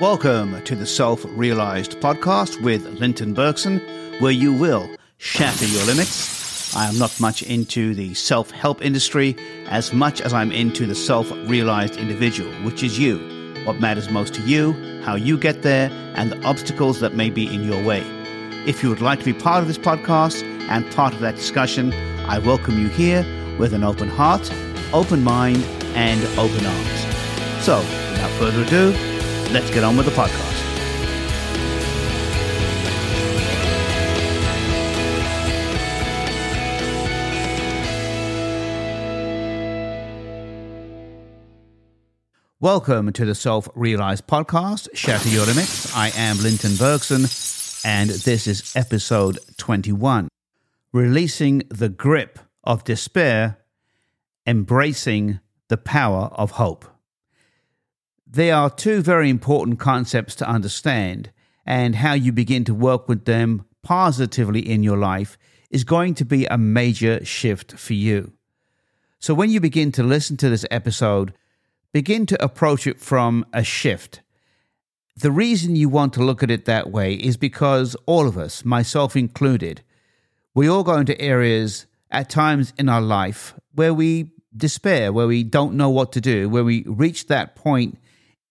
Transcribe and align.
Welcome 0.00 0.62
to 0.62 0.76
the 0.76 0.86
Self 0.86 1.26
Realized 1.30 1.98
podcast 1.98 2.62
with 2.62 2.86
Linton 3.00 3.34
Bergsen, 3.34 3.80
where 4.20 4.30
you 4.30 4.52
will 4.52 4.88
shatter 5.16 5.64
your 5.64 5.84
limits. 5.86 6.72
I 6.76 6.86
am 6.86 6.96
not 7.00 7.18
much 7.18 7.42
into 7.42 7.96
the 7.96 8.14
self 8.14 8.52
help 8.52 8.80
industry 8.80 9.34
as 9.66 9.92
much 9.92 10.20
as 10.20 10.32
I'm 10.32 10.52
into 10.52 10.86
the 10.86 10.94
self 10.94 11.28
realized 11.48 11.96
individual, 11.96 12.48
which 12.62 12.84
is 12.84 12.96
you. 12.96 13.18
What 13.64 13.80
matters 13.80 14.08
most 14.08 14.34
to 14.34 14.42
you, 14.42 14.72
how 15.02 15.16
you 15.16 15.36
get 15.36 15.62
there, 15.62 15.90
and 16.14 16.30
the 16.30 16.40
obstacles 16.44 17.00
that 17.00 17.14
may 17.16 17.28
be 17.28 17.52
in 17.52 17.64
your 17.64 17.82
way. 17.84 18.02
If 18.68 18.84
you 18.84 18.90
would 18.90 19.02
like 19.02 19.18
to 19.18 19.24
be 19.24 19.32
part 19.32 19.62
of 19.62 19.66
this 19.66 19.78
podcast 19.78 20.44
and 20.68 20.88
part 20.92 21.12
of 21.12 21.18
that 21.20 21.34
discussion, 21.34 21.92
I 22.28 22.38
welcome 22.38 22.78
you 22.78 22.86
here 22.86 23.26
with 23.58 23.74
an 23.74 23.82
open 23.82 24.08
heart, 24.08 24.48
open 24.92 25.24
mind, 25.24 25.64
and 25.96 26.24
open 26.38 26.64
arms. 26.64 27.64
So, 27.64 27.78
without 28.12 28.30
further 28.38 28.62
ado, 28.62 29.07
let's 29.50 29.70
get 29.70 29.82
on 29.82 29.96
with 29.96 30.06
the 30.06 30.12
podcast. 30.12 30.68
Welcome 42.60 43.12
to 43.12 43.24
the 43.24 43.36
Self 43.36 43.68
Realized 43.74 44.26
Podcast, 44.26 44.88
Shatter 44.92 45.28
Your 45.28 45.46
Limits. 45.46 45.94
I 45.96 46.10
am 46.16 46.38
Linton 46.42 46.74
Bergsen, 46.76 47.22
and 47.88 48.10
this 48.10 48.46
is 48.48 48.74
episode 48.74 49.38
21 49.56 50.28
Releasing 50.92 51.62
the 51.70 51.88
Grip 51.88 52.40
of 52.64 52.82
Despair, 52.82 53.58
Embracing 54.44 55.38
the 55.68 55.76
Power 55.76 56.30
of 56.32 56.52
Hope. 56.52 56.97
They 58.30 58.50
are 58.50 58.68
two 58.68 59.00
very 59.00 59.30
important 59.30 59.78
concepts 59.78 60.34
to 60.36 60.48
understand, 60.48 61.30
and 61.64 61.96
how 61.96 62.12
you 62.12 62.30
begin 62.30 62.62
to 62.64 62.74
work 62.74 63.08
with 63.08 63.24
them 63.24 63.64
positively 63.82 64.60
in 64.60 64.82
your 64.82 64.98
life 64.98 65.38
is 65.70 65.82
going 65.82 66.12
to 66.14 66.26
be 66.26 66.44
a 66.44 66.58
major 66.58 67.24
shift 67.24 67.72
for 67.78 67.94
you. 67.94 68.32
So, 69.18 69.32
when 69.32 69.50
you 69.50 69.60
begin 69.60 69.92
to 69.92 70.02
listen 70.02 70.36
to 70.38 70.50
this 70.50 70.66
episode, 70.70 71.32
begin 71.92 72.26
to 72.26 72.44
approach 72.44 72.86
it 72.86 73.00
from 73.00 73.46
a 73.54 73.64
shift. 73.64 74.20
The 75.16 75.32
reason 75.32 75.74
you 75.74 75.88
want 75.88 76.12
to 76.12 76.22
look 76.22 76.42
at 76.42 76.50
it 76.50 76.66
that 76.66 76.90
way 76.90 77.14
is 77.14 77.38
because 77.38 77.96
all 78.04 78.28
of 78.28 78.36
us, 78.36 78.62
myself 78.62 79.16
included, 79.16 79.82
we 80.54 80.68
all 80.68 80.84
go 80.84 80.98
into 80.98 81.18
areas 81.18 81.86
at 82.10 82.28
times 82.28 82.74
in 82.78 82.90
our 82.90 83.00
life 83.00 83.54
where 83.74 83.94
we 83.94 84.32
despair, 84.54 85.14
where 85.14 85.26
we 85.26 85.44
don't 85.44 85.74
know 85.74 85.88
what 85.88 86.12
to 86.12 86.20
do, 86.20 86.48
where 86.48 86.64
we 86.64 86.84
reach 86.86 87.26
that 87.26 87.56
point 87.56 87.98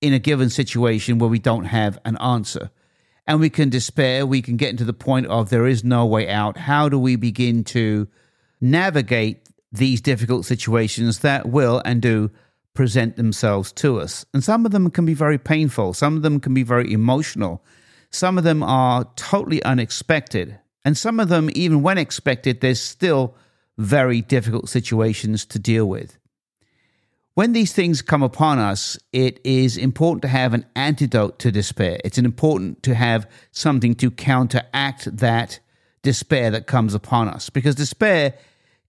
in 0.01 0.13
a 0.13 0.19
given 0.19 0.49
situation 0.49 1.17
where 1.17 1.29
we 1.29 1.39
don't 1.39 1.65
have 1.65 1.99
an 2.05 2.17
answer. 2.17 2.69
And 3.25 3.39
we 3.39 3.49
can 3.49 3.69
despair, 3.69 4.25
we 4.25 4.41
can 4.41 4.55
get 4.55 4.69
into 4.69 4.85
the 4.85 4.93
point 4.93 5.27
of 5.27 5.49
there 5.49 5.67
is 5.67 5.83
no 5.83 6.05
way 6.05 6.29
out. 6.29 6.57
How 6.57 6.87
do 6.87 6.97
we 6.97 7.15
begin 7.15 7.63
to 7.65 8.07
navigate 8.61 9.49
these 9.71 9.99
difficult 9.99 10.45
situations 10.45 11.19
that 11.19 11.47
will 11.47 11.81
and 11.83 12.01
do 12.01 12.31
present 12.73 13.17
themselves 13.17 13.71
to 13.73 13.99
us? 13.99 14.25
And 14.33 14.43
some 14.43 14.65
of 14.65 14.71
them 14.71 14.89
can 14.89 15.05
be 15.05 15.13
very 15.13 15.37
painful, 15.37 15.93
some 15.93 16.15
of 16.15 16.21
them 16.21 16.39
can 16.39 16.53
be 16.53 16.63
very 16.63 16.93
emotional, 16.93 17.63
some 18.11 18.37
of 18.37 18.45
them 18.45 18.63
are 18.63 19.05
totally 19.15 19.61
unexpected. 19.63 20.59
And 20.85 20.97
some 20.97 21.19
of 21.19 21.27
them, 21.27 21.49
even 21.53 21.81
when 21.81 21.97
expected, 21.97 22.61
there's 22.61 22.79
still 22.79 23.35
very 23.77 24.21
difficult 24.21 24.69
situations 24.69 25.45
to 25.47 25.59
deal 25.59 25.85
with. 25.85 26.17
When 27.37 27.53
these 27.53 27.71
things 27.71 28.01
come 28.01 28.23
upon 28.23 28.57
us, 28.57 28.97
it 29.13 29.39
is 29.43 29.77
important 29.77 30.23
to 30.23 30.27
have 30.27 30.55
an 30.55 30.65
antidote 30.75 31.37
to 31.37 31.51
despair. 31.51 31.99
It's 32.03 32.17
important 32.17 32.81
to 32.81 32.95
have 32.95 33.29
something 33.51 33.93
to 33.97 34.09
counteract 34.09 35.15
that 35.17 35.59
despair 36.01 36.49
that 36.49 36.65
comes 36.65 36.95
upon 36.95 37.27
us 37.29 37.51
because 37.51 37.75
despair 37.75 38.33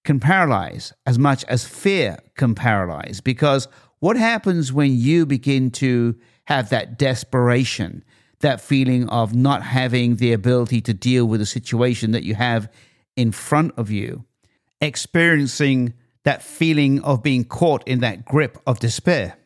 can 0.02 0.18
paralyze 0.18 0.94
as 1.04 1.18
much 1.18 1.44
as 1.44 1.66
fear 1.68 2.20
can 2.38 2.54
paralyze. 2.54 3.20
Because 3.20 3.68
what 3.98 4.16
happens 4.16 4.72
when 4.72 4.96
you 4.96 5.26
begin 5.26 5.70
to 5.72 6.16
have 6.46 6.70
that 6.70 6.98
desperation, 6.98 8.02
that 8.38 8.62
feeling 8.62 9.10
of 9.10 9.34
not 9.34 9.62
having 9.62 10.16
the 10.16 10.32
ability 10.32 10.80
to 10.80 10.94
deal 10.94 11.26
with 11.26 11.40
the 11.40 11.44
situation 11.44 12.12
that 12.12 12.24
you 12.24 12.34
have 12.34 12.72
in 13.14 13.30
front 13.30 13.74
of 13.76 13.90
you, 13.90 14.24
experiencing 14.80 15.92
that 16.28 16.42
feeling 16.42 17.02
of 17.04 17.22
being 17.22 17.42
caught 17.42 17.82
in 17.88 18.00
that 18.00 18.22
grip 18.26 18.58
of 18.66 18.78
despair 18.80 19.38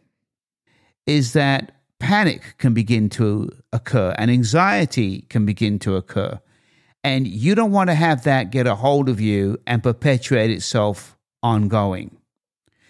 is 1.07 1.33
that 1.33 1.71
panic 2.01 2.57
can 2.59 2.75
begin 2.75 3.09
to 3.09 3.49
occur 3.73 4.13
and 4.19 4.33
anxiety 4.33 5.21
can 5.29 5.47
begin 5.47 5.79
to 5.79 5.95
occur. 5.95 6.41
And 7.05 7.25
you 7.25 7.55
don't 7.55 7.71
want 7.71 7.89
to 7.91 7.95
have 7.95 8.25
that 8.25 8.51
get 8.51 8.67
a 8.67 8.75
hold 8.75 9.09
of 9.09 9.21
you 9.21 9.59
and 9.65 9.81
perpetuate 9.81 10.51
itself 10.51 11.17
ongoing. 11.41 12.17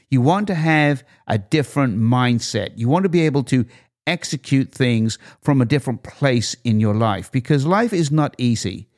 You 0.08 0.22
want 0.22 0.46
to 0.46 0.54
have 0.54 1.04
a 1.26 1.36
different 1.36 1.98
mindset. 1.98 2.70
You 2.76 2.88
want 2.88 3.02
to 3.02 3.10
be 3.10 3.26
able 3.26 3.42
to 3.44 3.66
execute 4.06 4.72
things 4.72 5.18
from 5.42 5.60
a 5.60 5.66
different 5.66 6.02
place 6.02 6.56
in 6.64 6.80
your 6.80 6.94
life 6.94 7.30
because 7.30 7.66
life 7.66 7.92
is 7.92 8.10
not 8.10 8.34
easy. 8.38 8.88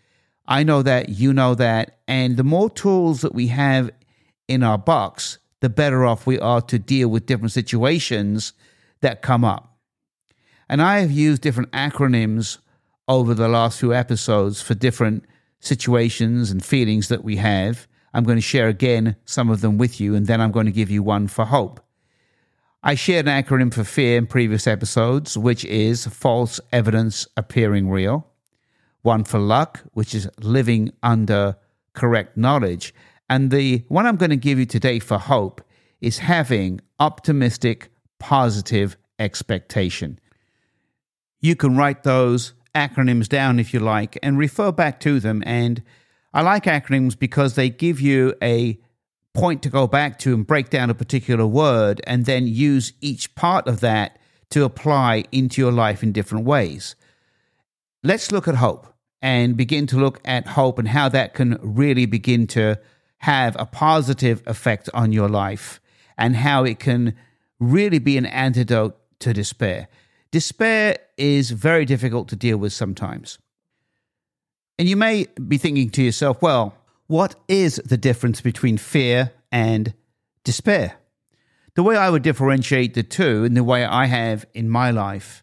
I 0.47 0.63
know 0.63 0.83
that, 0.83 1.09
you 1.09 1.33
know 1.33 1.57
that. 1.57 1.99
And 2.07 2.37
the 2.37 2.45
more 2.45 2.71
tools 2.71 3.23
that 3.23 3.35
we 3.35 3.49
have 3.49 3.91
in 4.49 4.63
our 4.63 4.79
box, 4.79 5.39
the 5.61 5.69
better 5.69 6.05
off 6.05 6.27
we 6.27 6.39
are 6.39 6.61
to 6.63 6.79
deal 6.79 7.09
with 7.09 7.27
different 7.27 7.53
situations 7.53 8.53
that 9.01 9.23
come 9.23 9.45
up. 9.45 9.79
And 10.69 10.81
I 10.83 11.01
have 11.01 11.11
used 11.11 11.43
different 11.43 11.73
acronyms 11.73 12.59
over 13.09 13.35
the 13.35 13.49
last 13.49 13.81
few 13.81 13.95
episodes 13.95 14.63
for 14.63 14.75
different 14.75 15.25
situations 15.61 16.51
and 16.51 16.65
feelings 16.65 17.09
that 17.09 17.25
we 17.25 17.37
have. 17.37 17.87
I'm 18.13 18.25
going 18.25 18.39
to 18.39 18.43
share 18.43 18.69
again 18.69 19.17
some 19.25 19.51
of 19.51 19.61
them 19.61 19.79
with 19.79 20.01
you, 20.01 20.15
and 20.15 20.27
then 20.27 20.41
I'm 20.41 20.53
going 20.53 20.67
to 20.67 20.73
give 20.73 20.91
you 20.91 21.03
one 21.03 21.29
for 21.29 21.45
hope. 21.45 21.81
I 22.83 22.95
shared 22.95 23.27
an 23.27 23.43
acronym 23.43 23.73
for 23.73 23.83
fear 23.83 24.19
in 24.19 24.27
previous 24.27 24.67
episodes, 24.67 25.39
which 25.39 25.65
is 25.65 26.07
false 26.07 26.61
evidence 26.71 27.27
appearing 27.37 27.89
real. 27.89 28.27
One 29.01 29.25
for 29.25 29.39
luck, 29.39 29.81
which 29.93 30.15
is 30.15 30.29
living 30.41 30.93
under 31.03 31.57
correct 31.95 32.37
knowledge. 32.37 32.95
And 33.29 33.51
the 33.51 33.85
one 33.89 34.07
I'm 34.07 34.17
going 34.17 34.31
to 34.31 34.37
give 34.37 34.59
you 34.59 34.67
today 34.67 34.99
for 34.99 35.19
hope 35.19 35.63
is 36.01 36.19
having 36.19 36.81
optimistic, 37.01 37.91
positive 38.19 38.97
expectation. 39.19 40.19
You 41.41 41.57
can 41.57 41.77
write 41.77 42.03
those 42.03 42.53
acronyms 42.75 43.29
down 43.29 43.59
if 43.59 43.73
you 43.73 43.81
like 43.81 44.19
and 44.23 44.37
refer 44.39 44.73
back 44.73 45.01
to 45.01 45.21
them. 45.21 45.43
And 45.47 45.83
I 46.33 46.43
like 46.43 46.65
acronyms 46.65 47.19
because 47.19 47.55
they 47.55 47.71
give 47.71 48.01
you 48.01 48.35
a 48.43 48.79
point 49.33 49.63
to 49.63 49.69
go 49.69 49.87
back 49.87 50.19
to 50.21 50.35
and 50.35 50.47
break 50.47 50.71
down 50.71 50.91
a 50.91 50.95
particular 50.95 51.47
word 51.47 52.01
and 52.07 52.25
then 52.25 52.47
use 52.47 52.93
each 53.01 53.35
part 53.35 53.67
of 53.67 53.81
that 53.81 54.19
to 54.51 54.65
apply 54.65 55.25
into 55.33 55.61
your 55.61 55.73
life 55.73 56.03
in 56.03 56.13
different 56.13 56.45
ways. 56.45 56.95
Let's 58.03 58.31
look 58.31 58.47
at 58.47 58.57
hope 58.57 58.93
and 59.21 59.57
begin 59.57 59.87
to 59.89 59.97
look 59.97 60.21
at 60.25 60.47
hope 60.49 60.79
and 60.79 60.89
how 60.89 61.09
that 61.09 61.35
can 61.35 61.59
really 61.63 62.07
begin 62.07 62.47
to 62.49 62.79
have 63.25 63.57
a 63.59 63.65
positive 63.65 64.43
effect 64.47 64.91
on 64.93 65.11
your 65.11 65.31
life 65.31 65.81
and 66.19 66.37
how 66.37 66.63
it 66.63 66.79
can 66.79 67.15
really 67.59 67.99
be 67.99 68.19
an 68.19 68.27
antidote 68.27 68.99
to 69.19 69.33
despair. 69.33 69.89
Despair 70.31 70.99
is 71.17 71.51
very 71.51 71.87
difficult 71.87 72.29
to 72.29 72.37
deal 72.37 72.59
with 72.59 72.75
sometimes. 72.75 73.39
And 74.79 74.87
you 74.87 74.97
may 74.97 75.27
be 75.49 75.57
thinking 75.57 75.89
to 75.91 76.03
yourself, 76.03 76.43
well, 76.43 76.75
what 77.07 77.35
is 77.49 77.77
the 77.77 77.97
difference 77.97 78.43
between 78.43 78.77
fear 78.77 79.33
and 79.51 79.95
despair? 80.45 80.97
The 81.77 81.83
way 81.83 81.97
I 81.97 82.11
would 82.11 82.23
differentiate 82.23 82.93
the 82.93 83.03
two, 83.03 83.45
and 83.45 83.57
the 83.57 83.65
way 83.65 83.87
I 83.87 84.05
have 84.05 84.45
in 84.53 84.69
my 84.69 84.91
life, 84.91 85.43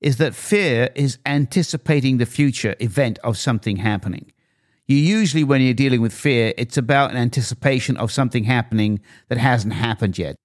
is 0.00 0.18
that 0.18 0.34
fear 0.36 0.90
is 0.94 1.18
anticipating 1.26 2.18
the 2.18 2.26
future 2.26 2.76
event 2.78 3.18
of 3.24 3.36
something 3.36 3.78
happening 3.78 4.30
you 4.86 4.96
usually, 4.96 5.44
when 5.44 5.62
you're 5.62 5.74
dealing 5.74 6.02
with 6.02 6.12
fear, 6.12 6.52
it's 6.58 6.76
about 6.76 7.10
an 7.10 7.16
anticipation 7.16 7.96
of 7.96 8.12
something 8.12 8.44
happening 8.44 9.00
that 9.28 9.38
hasn't 9.38 9.74
happened 9.74 10.18
yet. 10.18 10.36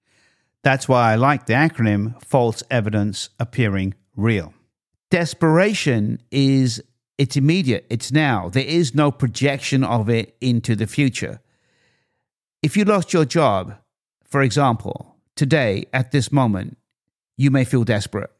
That's 0.62 0.88
why 0.88 1.12
I 1.12 1.16
like 1.16 1.46
the 1.46 1.54
acronym 1.54 2.22
false 2.22 2.62
evidence 2.70 3.30
appearing 3.38 3.94
real. 4.16 4.54
Desperation 5.10 6.20
is 6.30 6.82
it's 7.18 7.36
immediate, 7.36 7.84
it's 7.90 8.10
now. 8.10 8.48
There 8.48 8.64
is 8.64 8.94
no 8.94 9.10
projection 9.10 9.84
of 9.84 10.08
it 10.08 10.36
into 10.40 10.74
the 10.74 10.86
future. 10.86 11.40
If 12.62 12.78
you 12.78 12.84
lost 12.84 13.12
your 13.12 13.26
job, 13.26 13.74
for 14.24 14.40
example, 14.40 15.16
today 15.36 15.84
at 15.92 16.12
this 16.12 16.32
moment, 16.32 16.78
you 17.36 17.50
may 17.50 17.64
feel 17.64 17.84
desperate. 17.84 18.30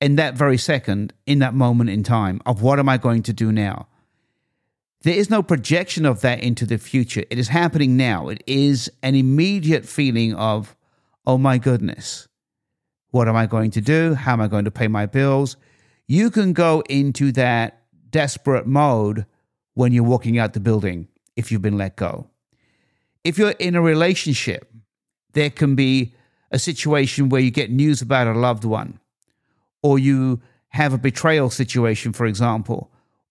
In 0.00 0.16
that 0.16 0.34
very 0.34 0.56
second, 0.56 1.12
in 1.26 1.40
that 1.40 1.54
moment 1.54 1.90
in 1.90 2.04
time, 2.04 2.40
of 2.46 2.62
what 2.62 2.78
am 2.78 2.88
I 2.88 2.96
going 2.96 3.22
to 3.24 3.32
do 3.32 3.50
now? 3.50 3.88
There 5.02 5.14
is 5.14 5.30
no 5.30 5.42
projection 5.42 6.04
of 6.04 6.20
that 6.20 6.42
into 6.42 6.66
the 6.66 6.76
future. 6.76 7.24
It 7.30 7.38
is 7.38 7.48
happening 7.48 7.96
now. 7.96 8.28
It 8.28 8.42
is 8.46 8.90
an 9.02 9.14
immediate 9.14 9.86
feeling 9.86 10.34
of, 10.34 10.76
oh 11.26 11.38
my 11.38 11.56
goodness, 11.56 12.28
What 13.10 13.28
am 13.28 13.36
I 13.36 13.46
going 13.46 13.70
to 13.72 13.80
do? 13.80 14.14
How 14.14 14.34
am 14.34 14.40
I 14.40 14.46
going 14.46 14.64
to 14.64 14.70
pay 14.70 14.88
my 14.88 15.06
bills? 15.06 15.56
You 16.06 16.30
can 16.30 16.52
go 16.52 16.82
into 16.88 17.32
that 17.32 17.82
desperate 18.10 18.66
mode 18.66 19.26
when 19.74 19.92
you're 19.92 20.04
walking 20.04 20.38
out 20.38 20.52
the 20.52 20.60
building 20.60 21.08
if 21.36 21.50
you've 21.50 21.62
been 21.62 21.78
let 21.78 21.96
go. 21.96 22.28
If 23.24 23.38
you're 23.38 23.50
in 23.50 23.74
a 23.74 23.82
relationship, 23.82 24.72
there 25.32 25.50
can 25.50 25.74
be 25.74 26.14
a 26.50 26.58
situation 26.58 27.28
where 27.28 27.40
you 27.40 27.50
get 27.50 27.70
news 27.70 28.02
about 28.02 28.26
a 28.26 28.38
loved 28.38 28.64
one, 28.64 28.98
or 29.82 29.98
you 29.98 30.40
have 30.68 30.92
a 30.92 30.98
betrayal 30.98 31.50
situation, 31.50 32.12
for 32.12 32.26
example, 32.26 32.89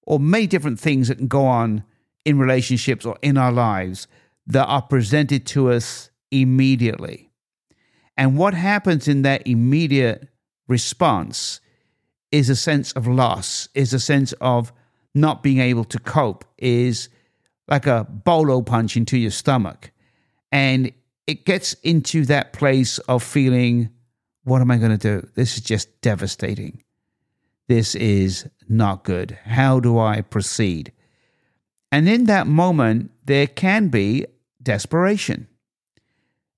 or 0.09 0.19
many 0.19 0.47
different 0.47 0.79
things 0.79 1.07
that 1.07 1.19
can 1.19 1.27
go 1.27 1.45
on 1.45 1.83
in 2.25 2.39
relationships 2.39 3.05
or 3.05 3.17
in 3.21 3.37
our 3.37 3.51
lives 3.51 4.07
that 4.47 4.65
are 4.65 4.81
presented 4.81 5.45
to 5.45 5.71
us 5.71 6.09
immediately. 6.31 7.29
And 8.17 8.37
what 8.37 8.55
happens 8.55 9.07
in 9.07 9.21
that 9.21 9.47
immediate 9.47 10.27
response 10.67 11.61
is 12.31 12.49
a 12.49 12.55
sense 12.55 12.91
of 12.93 13.07
loss, 13.07 13.69
is 13.75 13.93
a 13.93 13.99
sense 13.99 14.33
of 14.41 14.73
not 15.13 15.43
being 15.43 15.59
able 15.59 15.85
to 15.85 15.99
cope, 15.99 16.43
is 16.57 17.09
like 17.67 17.85
a 17.85 18.05
bolo 18.09 18.61
punch 18.63 18.97
into 18.97 19.17
your 19.17 19.31
stomach. 19.31 19.91
And 20.51 20.91
it 21.27 21.45
gets 21.45 21.73
into 21.75 22.25
that 22.25 22.53
place 22.53 22.97
of 22.99 23.21
feeling, 23.21 23.91
what 24.43 24.61
am 24.61 24.71
I 24.71 24.77
going 24.77 24.97
to 24.97 25.21
do? 25.21 25.27
This 25.35 25.55
is 25.55 25.63
just 25.63 26.01
devastating. 26.01 26.83
This 27.69 27.93
is 27.93 28.49
not 28.67 29.03
good. 29.03 29.37
How 29.45 29.79
do 29.79 29.99
I 29.99 30.21
proceed? 30.21 30.91
And 31.91 32.09
in 32.09 32.23
that 32.23 32.47
moment, 32.47 33.11
there 33.25 33.45
can 33.45 33.89
be 33.89 34.25
desperation. 34.61 35.47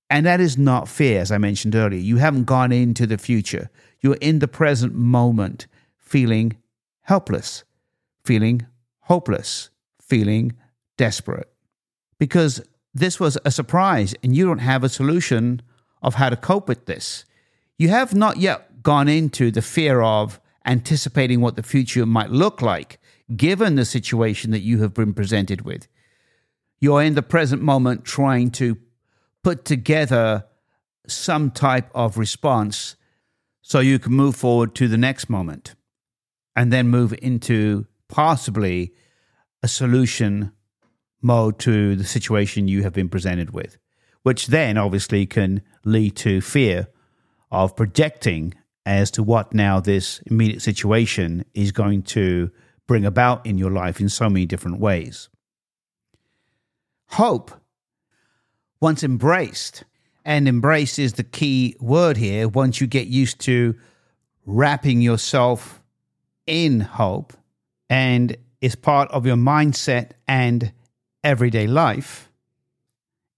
And 0.08 0.24
that 0.24 0.40
is 0.40 0.56
not 0.56 0.88
fear, 0.88 1.20
as 1.20 1.30
I 1.30 1.36
mentioned 1.36 1.74
earlier. 1.74 2.00
You 2.00 2.16
haven't 2.16 2.44
gone 2.44 2.72
into 2.72 3.06
the 3.06 3.18
future. 3.18 3.68
You're 4.00 4.16
in 4.22 4.38
the 4.38 4.48
present 4.48 4.94
moment, 4.94 5.66
feeling 5.98 6.56
helpless, 7.02 7.64
feeling 8.24 8.66
hopeless, 9.00 9.68
feeling 10.00 10.54
desperate. 10.96 11.52
Because 12.18 12.62
this 12.94 13.20
was 13.20 13.36
a 13.44 13.50
surprise 13.50 14.14
and 14.22 14.34
you 14.34 14.46
don't 14.46 14.58
have 14.60 14.82
a 14.82 14.88
solution 14.88 15.60
of 16.00 16.14
how 16.14 16.30
to 16.30 16.36
cope 16.36 16.68
with 16.68 16.86
this. 16.86 17.26
You 17.76 17.90
have 17.90 18.14
not 18.14 18.38
yet 18.38 18.82
gone 18.82 19.08
into 19.08 19.50
the 19.50 19.62
fear 19.62 20.00
of 20.00 20.40
anticipating 20.64 21.40
what 21.40 21.56
the 21.56 21.62
future 21.62 22.06
might 22.06 22.30
look 22.30 22.62
like, 22.62 23.00
given 23.36 23.74
the 23.74 23.84
situation 23.84 24.50
that 24.50 24.60
you 24.60 24.82
have 24.82 24.94
been 24.94 25.14
presented 25.14 25.62
with. 25.62 25.88
You're 26.80 27.02
in 27.02 27.14
the 27.14 27.22
present 27.22 27.62
moment 27.62 28.04
trying 28.04 28.50
to 28.52 28.76
put 29.42 29.64
together 29.64 30.44
some 31.06 31.50
type 31.50 31.90
of 31.94 32.18
response 32.18 32.96
so 33.62 33.80
you 33.80 33.98
can 33.98 34.12
move 34.12 34.36
forward 34.36 34.74
to 34.76 34.88
the 34.88 34.98
next 34.98 35.28
moment 35.28 35.74
and 36.54 36.72
then 36.72 36.88
move 36.88 37.14
into 37.22 37.86
possibly 38.08 38.92
a 39.62 39.68
solution 39.68 40.52
mode 41.22 41.58
to 41.60 41.96
the 41.96 42.04
situation 42.04 42.68
you 42.68 42.82
have 42.82 42.92
been 42.92 43.08
presented 43.08 43.50
with, 43.50 43.78
which 44.22 44.48
then 44.48 44.76
obviously 44.76 45.24
can 45.24 45.62
lead 45.84 46.16
to 46.16 46.40
fear 46.40 46.88
of 47.50 47.76
projecting 47.76 48.54
as 48.84 49.10
to 49.12 49.22
what 49.22 49.54
now 49.54 49.80
this 49.80 50.20
immediate 50.26 50.62
situation 50.62 51.44
is 51.54 51.72
going 51.72 52.02
to 52.02 52.50
bring 52.86 53.04
about 53.04 53.46
in 53.46 53.58
your 53.58 53.70
life 53.70 54.00
in 54.00 54.08
so 54.08 54.28
many 54.28 54.46
different 54.46 54.80
ways. 54.80 55.28
Hope, 57.10 57.52
once 58.80 59.02
embraced, 59.02 59.84
and 60.24 60.48
embrace 60.48 60.98
is 60.98 61.14
the 61.14 61.24
key 61.24 61.76
word 61.80 62.16
here, 62.16 62.48
once 62.48 62.80
you 62.80 62.86
get 62.86 63.06
used 63.06 63.40
to 63.40 63.74
wrapping 64.46 65.00
yourself 65.00 65.82
in 66.46 66.80
hope 66.80 67.32
and 67.88 68.36
is 68.60 68.74
part 68.74 69.10
of 69.10 69.26
your 69.26 69.36
mindset 69.36 70.12
and 70.26 70.72
everyday 71.22 71.66
life 71.66 72.30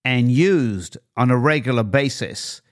and 0.04 0.30
used 0.30 0.96
on 1.16 1.30
a 1.30 1.36
regular 1.36 1.82
basis 1.82 2.62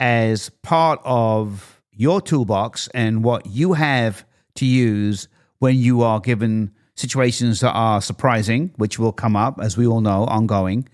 as 0.00 0.50
part 0.62 1.00
of 1.04 1.73
your 1.96 2.20
toolbox 2.20 2.88
and 2.94 3.24
what 3.24 3.46
you 3.46 3.74
have 3.74 4.24
to 4.56 4.66
use 4.66 5.28
when 5.58 5.76
you 5.76 6.02
are 6.02 6.20
given 6.20 6.72
situations 6.94 7.60
that 7.60 7.72
are 7.72 8.00
surprising, 8.00 8.72
which 8.76 8.98
will 8.98 9.12
come 9.12 9.36
up, 9.36 9.58
as 9.60 9.76
we 9.76 9.86
all 9.86 10.00
know, 10.00 10.24
ongoing, 10.24 10.88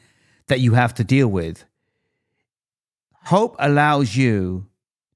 that 0.46 0.60
you 0.60 0.74
have 0.74 0.94
to 0.94 1.04
deal 1.04 1.28
with. 1.28 1.64
Hope 3.24 3.56
allows 3.58 4.16
you 4.16 4.66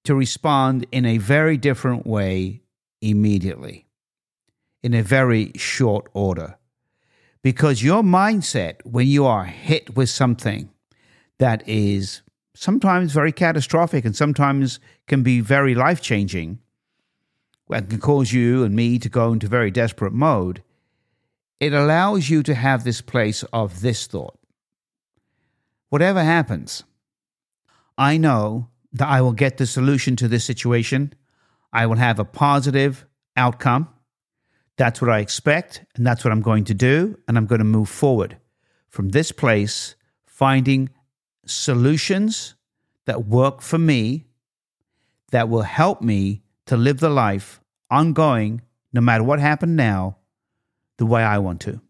to 0.05 0.15
respond 0.15 0.87
in 0.93 1.07
a 1.07 1.19
very 1.19 1.57
different 1.57 2.07
way 2.07 2.63
immediately, 3.01 3.87
in 4.83 4.95
a 4.95 5.03
very 5.03 5.53
short 5.57 6.09
order. 6.13 6.57
Because 7.43 7.83
your 7.83 8.03
mindset, 8.03 8.77
when 8.85 9.07
you 9.07 9.27
are 9.27 9.45
hit 9.45 9.97
with 9.97 10.11
something 10.11 10.71
that 11.39 11.67
is 11.69 12.23
sometimes 12.55 13.13
very 13.13 13.33
catastrophic 13.33 14.05
and 14.05 14.17
sometimes 14.17 14.81
can 15.07 15.23
be 15.23 15.41
very 15.41 15.75
life 15.75 16.01
changing 16.01 16.61
and 17.71 17.91
can 17.91 17.99
cause 17.99 18.33
you 18.33 18.63
and 18.65 18.75
me 18.75 18.99
to 18.99 19.09
go 19.09 19.33
into 19.33 19.49
very 19.49 19.71
desperate 19.71 20.13
mode, 20.13 20.63
it 21.61 21.73
allows 21.73 22.31
you 22.31 22.43
to 22.43 22.55
have 22.55 22.85
this 22.85 23.01
place 23.01 23.43
of 23.53 23.81
this 23.81 24.07
thought. 24.07 24.39
Whatever 25.89 26.23
happens, 26.23 26.85
I 27.97 28.17
know 28.17 28.69
that 28.93 29.09
I 29.09 29.21
will 29.21 29.33
get 29.33 29.57
the 29.57 29.67
solution 29.67 30.17
to 30.17 30.29
this 30.29 30.45
situation. 30.45 31.13
I 31.73 31.87
will 31.87 31.97
have 31.97 32.19
a 32.19 32.25
positive 32.25 33.07
outcome. 33.37 33.89
That's 34.77 35.01
what 35.01 35.11
I 35.11 35.21
expect, 35.21 35.85
and 35.95 36.07
that's 36.07 36.25
what 36.25 36.33
I'm 36.33 36.43
going 36.43 36.65
to 36.65 36.75
do, 36.75 37.17
and 37.27 37.37
I'm 37.37 37.47
going 37.47 37.61
to 37.61 37.65
move 37.65 37.89
forward 37.89 38.39
from 38.89 39.11
this 39.11 39.33
place, 39.33 39.95
finding 40.27 40.91
solutions 41.47 42.55
that 43.07 43.27
work 43.27 43.61
for 43.61 43.79
me, 43.79 44.27
that 45.31 45.49
will 45.49 45.63
help 45.63 46.01
me 46.01 46.43
to 46.67 46.77
live 46.77 47.01
the 47.01 47.11
life 47.11 47.61
ongoing, 47.91 48.63
no 48.93 49.01
matter 49.01 49.25
what 49.25 49.41
happened 49.41 49.77
now, 49.77 50.17
the 50.97 51.07
way 51.07 51.23
I 51.23 51.39
want 51.39 51.61
to. 51.63 51.81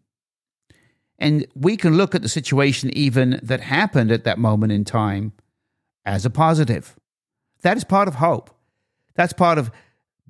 And 1.17 1.45
we 1.55 1.77
can 1.77 1.95
look 1.95 2.13
at 2.13 2.21
the 2.21 2.29
situation 2.29 2.89
even 2.97 3.39
that 3.43 3.61
happened 3.61 4.11
at 4.11 4.25
that 4.25 4.37
moment 4.37 4.71
in 4.71 4.83
time 4.83 5.33
as 6.05 6.25
a 6.25 6.29
positive. 6.29 6.95
That 7.61 7.77
is 7.77 7.83
part 7.83 8.07
of 8.07 8.15
hope. 8.15 8.49
That's 9.15 9.33
part 9.33 9.57
of 9.57 9.71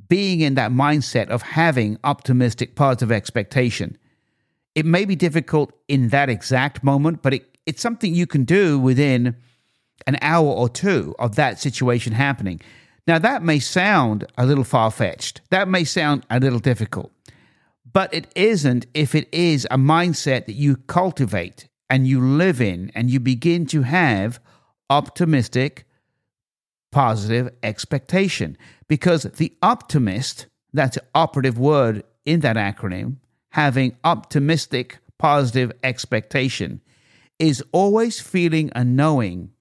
being 0.07 0.41
in 0.41 0.53
that 0.55 0.71
mindset 0.71 1.29
of 1.29 1.41
having 1.41 1.97
optimistic, 2.03 2.75
positive 2.75 3.11
expectation. 3.11 3.97
It 4.75 4.85
may 4.85 5.05
be 5.05 5.15
difficult 5.15 5.73
in 5.87 6.09
that 6.09 6.29
exact 6.29 6.83
moment, 6.83 7.23
but 7.23 7.33
it 7.33 7.54
it's 7.65 7.81
something 7.81 8.13
you 8.13 8.27
can 8.27 8.43
do 8.43 8.79
within 8.79 9.35
an 10.07 10.17
hour 10.21 10.47
or 10.47 10.69
two 10.69 11.15
of 11.19 11.35
that 11.35 11.59
situation 11.59 12.13
happening. 12.13 12.61
Now, 13.07 13.19
that 13.19 13.43
may 13.43 13.59
sound 13.59 14.25
a 14.37 14.45
little 14.45 14.63
far 14.63 14.91
fetched, 14.91 15.41
that 15.49 15.67
may 15.67 15.83
sound 15.83 16.25
a 16.29 16.39
little 16.39 16.59
difficult, 16.59 17.11
but 17.91 18.13
it 18.13 18.27
isn't 18.35 18.87
if 18.93 19.15
it 19.15 19.27
is 19.31 19.67
a 19.69 19.77
mindset 19.77 20.47
that 20.47 20.55
you 20.55 20.77
cultivate 20.77 21.67
and 21.89 22.07
you 22.07 22.19
live 22.19 22.61
in 22.61 22.91
and 22.95 23.09
you 23.09 23.19
begin 23.19 23.65
to 23.67 23.83
have 23.83 24.39
optimistic, 24.89 25.85
positive 26.91 27.49
expectation. 27.61 28.57
Because 28.87 29.23
the 29.23 29.53
optimist, 29.61 30.47
that's 30.73 30.97
an 30.97 31.05
operative 31.13 31.59
word 31.59 32.03
in 32.25 32.39
that 32.41 32.55
acronym, 32.55 33.17
having 33.49 33.95
optimistic, 34.03 34.97
positive 35.19 35.71
expectation 35.83 36.81
is 37.39 37.63
always 37.71 38.19
feeling 38.19 38.69
and 38.73 38.95
knowing 38.95 39.51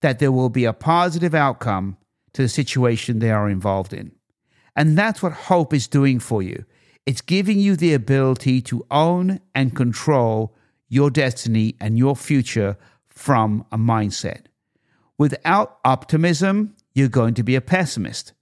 that 0.00 0.18
there 0.18 0.32
will 0.32 0.50
be 0.50 0.64
a 0.64 0.72
positive 0.72 1.34
outcome 1.34 1.96
to 2.32 2.42
the 2.42 2.48
situation 2.48 3.18
they 3.18 3.30
are 3.30 3.48
involved 3.48 3.92
in. 3.92 4.12
And 4.76 4.98
that's 4.98 5.22
what 5.22 5.32
hope 5.32 5.72
is 5.72 5.86
doing 5.86 6.18
for 6.18 6.42
you. 6.42 6.64
It's 7.06 7.20
giving 7.20 7.58
you 7.58 7.76
the 7.76 7.94
ability 7.94 8.60
to 8.62 8.86
own 8.90 9.40
and 9.54 9.76
control 9.76 10.54
your 10.88 11.10
destiny 11.10 11.76
and 11.80 11.98
your 11.98 12.16
future 12.16 12.76
from 13.08 13.64
a 13.70 13.78
mindset. 13.78 14.46
Without 15.16 15.78
optimism, 15.84 16.74
you're 16.94 17.08
going 17.08 17.34
to 17.34 17.42
be 17.42 17.54
a 17.54 17.60
pessimist, 17.60 18.32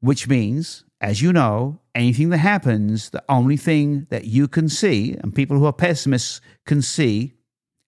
which 0.00 0.28
means, 0.28 0.84
as 1.00 1.22
you 1.22 1.32
know, 1.32 1.80
anything 1.94 2.30
that 2.30 2.38
happens, 2.38 3.10
the 3.10 3.22
only 3.28 3.56
thing 3.56 4.06
that 4.10 4.24
you 4.24 4.48
can 4.48 4.68
see, 4.68 5.14
and 5.20 5.34
people 5.34 5.58
who 5.58 5.66
are 5.66 5.72
pessimists 5.72 6.40
can 6.66 6.82
see, 6.82 7.34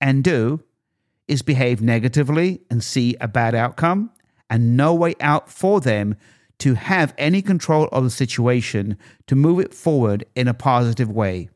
and 0.04 0.22
do 0.22 0.60
is 1.26 1.40
behave 1.40 1.80
negatively 1.80 2.60
and 2.70 2.84
see 2.84 3.16
a 3.22 3.26
bad 3.26 3.54
outcome 3.54 4.10
and 4.50 4.76
no 4.76 4.92
way 4.92 5.14
out 5.18 5.48
for 5.48 5.80
them 5.80 6.14
to 6.58 6.74
have 6.74 7.14
any 7.16 7.40
control 7.40 7.88
of 7.90 8.04
the 8.04 8.10
situation 8.10 8.98
to 9.26 9.34
move 9.34 9.58
it 9.58 9.72
forward 9.72 10.22
in 10.36 10.46
a 10.46 10.52
positive 10.52 11.10
way 11.10 11.48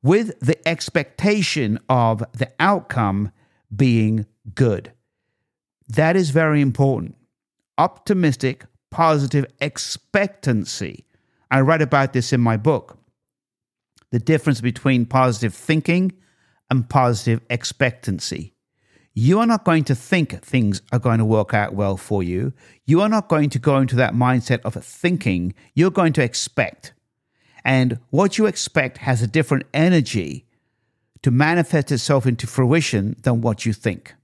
with 0.00 0.38
the 0.38 0.56
expectation 0.66 1.76
of 1.88 2.22
the 2.32 2.48
outcome 2.60 3.32
being 3.74 4.24
good. 4.54 4.92
That 5.88 6.14
is 6.14 6.30
very 6.30 6.60
important. 6.60 7.16
Optimistic, 7.78 8.64
positive 8.92 9.44
expectancy. 9.60 11.04
I 11.50 11.62
write 11.62 11.82
about 11.82 12.12
this 12.12 12.32
in 12.32 12.40
my 12.40 12.58
book. 12.58 12.96
The 14.12 14.20
difference 14.20 14.60
between 14.60 15.04
positive 15.04 15.52
thinking 15.52 16.12
and 16.70 16.88
positive 16.88 17.40
expectancy. 17.50 18.54
You 19.14 19.40
are 19.40 19.46
not 19.46 19.64
going 19.64 19.84
to 19.84 19.94
think 19.94 20.40
things 20.42 20.80
are 20.92 20.98
going 20.98 21.18
to 21.18 21.24
work 21.24 21.52
out 21.52 21.74
well 21.74 21.96
for 21.96 22.22
you. 22.22 22.52
You 22.86 23.00
are 23.00 23.08
not 23.08 23.28
going 23.28 23.50
to 23.50 23.58
go 23.58 23.78
into 23.78 23.96
that 23.96 24.14
mindset 24.14 24.60
of 24.60 24.74
thinking. 24.74 25.54
You're 25.74 25.90
going 25.90 26.12
to 26.14 26.22
expect. 26.22 26.92
And 27.64 27.98
what 28.10 28.38
you 28.38 28.46
expect 28.46 28.98
has 28.98 29.20
a 29.20 29.26
different 29.26 29.64
energy 29.74 30.46
to 31.22 31.30
manifest 31.30 31.90
itself 31.90 32.26
into 32.26 32.46
fruition 32.46 33.16
than 33.22 33.40
what 33.40 33.66
you 33.66 33.72
think. 33.72 34.14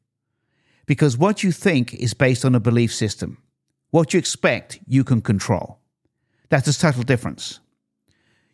Because 0.86 1.18
what 1.18 1.42
you 1.42 1.50
think 1.50 1.92
is 1.94 2.14
based 2.14 2.44
on 2.44 2.54
a 2.54 2.60
belief 2.60 2.94
system. 2.94 3.38
What 3.90 4.12
you 4.12 4.18
expect, 4.18 4.78
you 4.86 5.02
can 5.02 5.22
control. 5.22 5.80
That's 6.50 6.68
a 6.68 6.72
subtle 6.72 7.02
difference. 7.02 7.60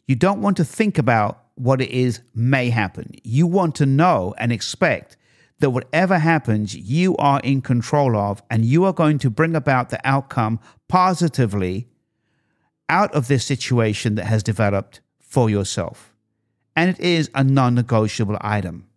You 0.07 0.15
don't 0.17 0.41
want 0.41 0.57
to 0.57 0.65
think 0.65 0.97
about 0.97 1.45
what 1.61 1.81
it 1.81 1.91
is 1.91 2.21
may 2.35 2.71
happen. 2.71 3.13
You 3.23 3.47
want 3.47 3.75
to 3.77 3.87
know 3.87 4.35
and 4.39 4.51
expect 4.51 5.17
that 5.59 5.71
whatever 5.71 6.19
happens, 6.19 6.75
you 6.75 7.17
are 7.19 7.41
in 7.41 7.61
control 7.61 8.17
of, 8.17 8.43
and 8.51 8.65
you 8.65 8.85
are 8.85 8.95
going 8.95 9.19
to 9.19 9.31
bring 9.31 9.55
about 9.55 9.91
the 9.91 10.01
outcome 10.05 10.59
positively 10.89 11.87
out 12.89 13.15
of 13.15 13.29
this 13.29 13.45
situation 13.45 14.15
that 14.15 14.25
has 14.25 14.43
developed 14.43 15.01
for 15.19 15.51
yourself. 15.51 16.15
And 16.75 16.91
it 16.91 17.01
is 17.01 17.31
a 17.35 17.45
non 17.45 17.75
negotiable 17.75 18.39
item. 18.41 18.89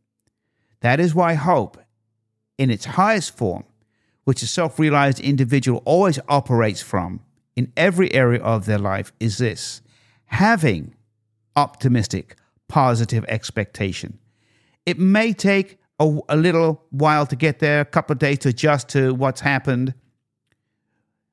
That 0.79 0.99
is 0.99 1.13
why 1.13 1.33
hope, 1.33 1.77
in 2.57 2.69
its 2.69 2.85
highest 2.85 3.35
form, 3.35 3.65
which 4.23 4.41
a 4.41 4.47
self 4.47 4.79
realized 4.79 5.19
individual 5.19 5.81
always 5.83 6.19
operates 6.29 6.81
from 6.81 7.19
in 7.55 7.73
every 7.75 8.13
area 8.13 8.41
of 8.41 8.65
their 8.65 8.79
life, 8.79 9.11
is 9.19 9.37
this 9.37 9.81
having 10.25 10.95
optimistic, 11.55 12.35
positive 12.73 13.23
expectation. 13.27 14.17
It 14.87 14.97
may 14.97 15.31
take 15.31 15.77
a, 15.99 16.17
a, 16.27 16.35
little 16.35 16.83
while 16.89 17.27
to 17.27 17.35
get 17.35 17.59
there, 17.59 17.81
a 17.81 17.85
couple 17.85 18.13
of 18.13 18.17
days 18.17 18.39
to 18.39 18.49
adjust 18.49 18.89
to 18.89 19.13
what's 19.13 19.41
happened. 19.41 19.93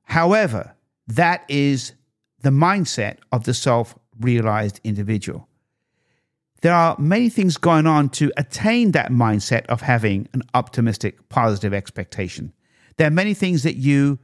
However, 0.03 0.75
that 1.09 1.47
is 1.49 1.95
the 2.43 2.51
mindset 2.51 3.17
of 3.33 3.45
the 3.45 3.55
self 3.55 3.99
realized 4.21 4.81
individual. 4.85 5.49
There 6.61 6.75
are 6.75 6.95
many 6.99 7.31
things 7.31 7.57
going 7.57 7.87
on 7.87 8.11
to 8.11 8.31
attain 8.37 8.91
that 8.91 9.11
mindset 9.11 9.65
of 9.69 9.81
having 9.81 10.29
an 10.35 10.43
optimistic, 10.53 11.31
positive 11.31 11.73
expectation. 11.73 12.53
There 12.99 13.07
are 13.07 13.11
many 13.23 13.33
things 13.33 13.63
that 13.63 13.77
you 13.77 14.19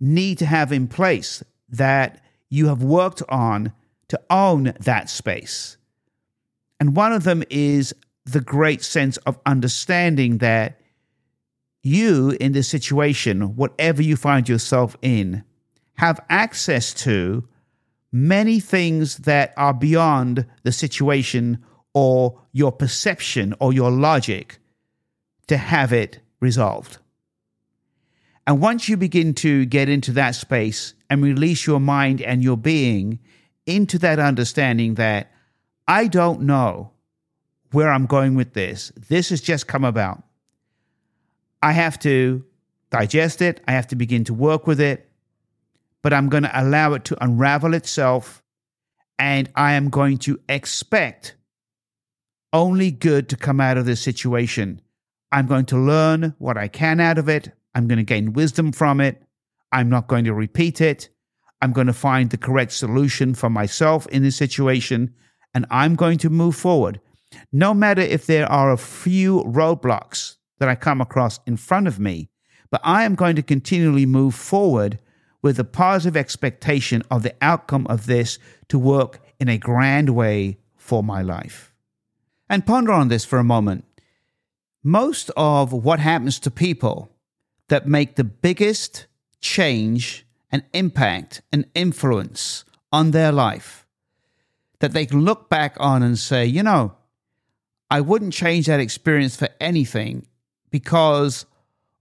need 0.00 0.38
to 0.38 0.46
have 0.46 0.72
in 0.72 0.88
place 0.88 1.42
that 1.68 2.24
you 2.48 2.68
have 2.68 2.82
worked 2.82 3.22
on 3.28 3.74
to 4.08 4.18
own 4.30 4.72
that 4.80 5.10
space. 5.10 5.76
And 6.78 6.96
one 6.96 7.12
of 7.12 7.24
them 7.24 7.42
is 7.50 7.94
the 8.24 8.40
great 8.40 8.82
sense 8.82 9.16
of 9.18 9.38
understanding 9.46 10.38
that 10.38 10.80
you, 11.82 12.36
in 12.40 12.52
this 12.52 12.68
situation, 12.68 13.56
whatever 13.56 14.02
you 14.02 14.16
find 14.16 14.48
yourself 14.48 14.96
in, 15.02 15.44
have 15.94 16.20
access 16.28 16.92
to 16.92 17.48
many 18.12 18.60
things 18.60 19.18
that 19.18 19.54
are 19.56 19.74
beyond 19.74 20.46
the 20.64 20.72
situation 20.72 21.64
or 21.94 22.40
your 22.52 22.72
perception 22.72 23.54
or 23.60 23.72
your 23.72 23.90
logic 23.90 24.58
to 25.46 25.56
have 25.56 25.92
it 25.92 26.20
resolved. 26.40 26.98
And 28.46 28.60
once 28.60 28.88
you 28.88 28.96
begin 28.96 29.34
to 29.34 29.64
get 29.64 29.88
into 29.88 30.12
that 30.12 30.34
space 30.34 30.94
and 31.08 31.22
release 31.22 31.66
your 31.66 31.80
mind 31.80 32.20
and 32.20 32.42
your 32.42 32.56
being 32.56 33.18
into 33.64 33.98
that 33.98 34.18
understanding 34.18 34.94
that 34.94 35.32
I 35.88 36.08
don't 36.08 36.42
know 36.42 36.92
where 37.72 37.90
I'm 37.90 38.06
going 38.06 38.34
with 38.34 38.54
this, 38.54 38.92
this 38.96 39.30
has 39.30 39.40
just 39.40 39.66
come 39.66 39.84
about. 39.84 40.22
I 41.62 41.72
have 41.72 41.98
to 42.00 42.44
digest 42.90 43.42
it, 43.42 43.60
I 43.66 43.72
have 43.72 43.88
to 43.88 43.96
begin 43.96 44.24
to 44.24 44.34
work 44.34 44.66
with 44.66 44.80
it, 44.80 45.10
but 46.02 46.12
I'm 46.12 46.28
going 46.28 46.44
to 46.44 46.60
allow 46.60 46.92
it 46.94 47.04
to 47.06 47.24
unravel 47.24 47.74
itself 47.74 48.42
and 49.18 49.50
I 49.54 49.72
am 49.72 49.90
going 49.90 50.18
to 50.18 50.40
expect 50.48 51.36
only 52.52 52.90
good 52.90 53.28
to 53.28 53.36
come 53.36 53.60
out 53.60 53.78
of 53.78 53.86
this 53.86 54.00
situation. 54.00 54.80
I'm 55.32 55.46
going 55.46 55.66
to 55.66 55.78
learn 55.78 56.34
what 56.38 56.56
I 56.56 56.68
can 56.68 57.00
out 57.00 57.18
of 57.18 57.28
it. 57.28 57.50
I'm 57.74 57.88
going 57.88 57.98
to 57.98 58.04
gain 58.04 58.32
wisdom 58.32 58.72
from 58.72 59.00
it. 59.00 59.22
I'm 59.72 59.88
not 59.90 60.06
going 60.06 60.24
to 60.24 60.34
repeat 60.34 60.80
it. 60.80 61.08
I'm 61.60 61.72
going 61.72 61.88
to 61.88 61.92
find 61.92 62.30
the 62.30 62.38
correct 62.38 62.72
solution 62.72 63.34
for 63.34 63.50
myself 63.50 64.06
in 64.08 64.22
this 64.22 64.36
situation, 64.36 65.14
and 65.56 65.64
I'm 65.70 65.94
going 65.94 66.18
to 66.18 66.28
move 66.28 66.54
forward. 66.54 67.00
No 67.50 67.72
matter 67.72 68.02
if 68.02 68.26
there 68.26 68.46
are 68.52 68.70
a 68.70 68.76
few 68.76 69.42
roadblocks 69.44 70.36
that 70.58 70.68
I 70.68 70.74
come 70.74 71.00
across 71.00 71.40
in 71.46 71.56
front 71.56 71.88
of 71.88 71.98
me, 71.98 72.28
but 72.70 72.82
I 72.84 73.04
am 73.04 73.14
going 73.14 73.36
to 73.36 73.42
continually 73.42 74.04
move 74.04 74.34
forward 74.34 74.98
with 75.40 75.58
a 75.58 75.64
positive 75.64 76.14
expectation 76.14 77.02
of 77.10 77.22
the 77.22 77.34
outcome 77.40 77.86
of 77.86 78.04
this 78.04 78.38
to 78.68 78.78
work 78.78 79.20
in 79.40 79.48
a 79.48 79.56
grand 79.56 80.10
way 80.10 80.58
for 80.76 81.02
my 81.02 81.22
life. 81.22 81.72
And 82.50 82.66
ponder 82.66 82.92
on 82.92 83.08
this 83.08 83.24
for 83.24 83.38
a 83.38 83.44
moment. 83.44 83.86
Most 84.84 85.30
of 85.38 85.72
what 85.72 86.00
happens 86.00 86.38
to 86.40 86.50
people 86.50 87.10
that 87.68 87.88
make 87.88 88.16
the 88.16 88.24
biggest 88.24 89.06
change 89.40 90.26
and 90.52 90.64
impact 90.74 91.40
and 91.50 91.64
influence 91.74 92.66
on 92.92 93.12
their 93.12 93.32
life 93.32 93.85
that 94.80 94.92
they 94.92 95.06
can 95.06 95.24
look 95.24 95.48
back 95.48 95.76
on 95.78 96.02
and 96.02 96.18
say, 96.18 96.44
you 96.44 96.62
know, 96.62 96.94
I 97.90 98.00
wouldn't 98.00 98.32
change 98.32 98.66
that 98.66 98.80
experience 98.80 99.36
for 99.36 99.48
anything 99.60 100.26
because 100.70 101.46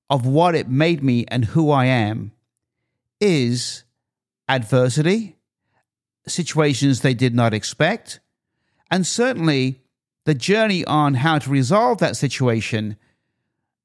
of 0.10 0.26
what 0.26 0.56
it 0.56 0.68
made 0.68 1.04
me 1.04 1.26
and 1.28 1.46
who 1.46 1.72
I 1.72 1.86
am 1.86 2.32
is 3.20 3.84
adversity, 4.48 5.38
situations 6.28 7.02
they 7.02 7.14
did 7.14 7.34
not 7.34 7.54
expect, 7.54 8.20
and 8.92 9.06
certainly 9.06 9.82
the 10.26 10.36
journey 10.36 10.84
on 10.86 11.16
how 11.16 11.40
to 11.40 11.50
resolve 11.50 12.00
that 12.00 12.18
situation 12.18 12.98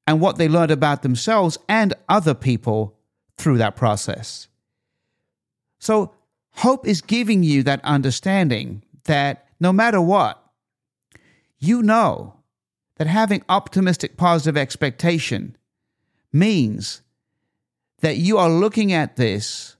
and 0.07 0.19
what 0.19 0.37
they 0.37 0.47
learned 0.47 0.71
about 0.71 1.03
themselves 1.03 1.57
and 1.69 1.93
other 2.09 2.33
people 2.33 2.97
through 3.37 3.57
that 3.59 3.75
process. 3.75 4.47
So, 5.79 6.13
hope 6.55 6.87
is 6.87 7.01
giving 7.01 7.43
you 7.43 7.63
that 7.63 7.83
understanding 7.83 8.83
that 9.05 9.47
no 9.59 9.71
matter 9.71 10.01
what, 10.01 10.43
you 11.59 11.81
know 11.81 12.35
that 12.97 13.07
having 13.07 13.43
optimistic, 13.49 14.17
positive 14.17 14.57
expectation 14.57 15.55
means 16.31 17.01
that 18.01 18.17
you 18.17 18.37
are 18.37 18.49
looking 18.49 18.91
at 18.91 19.15
this 19.15 19.77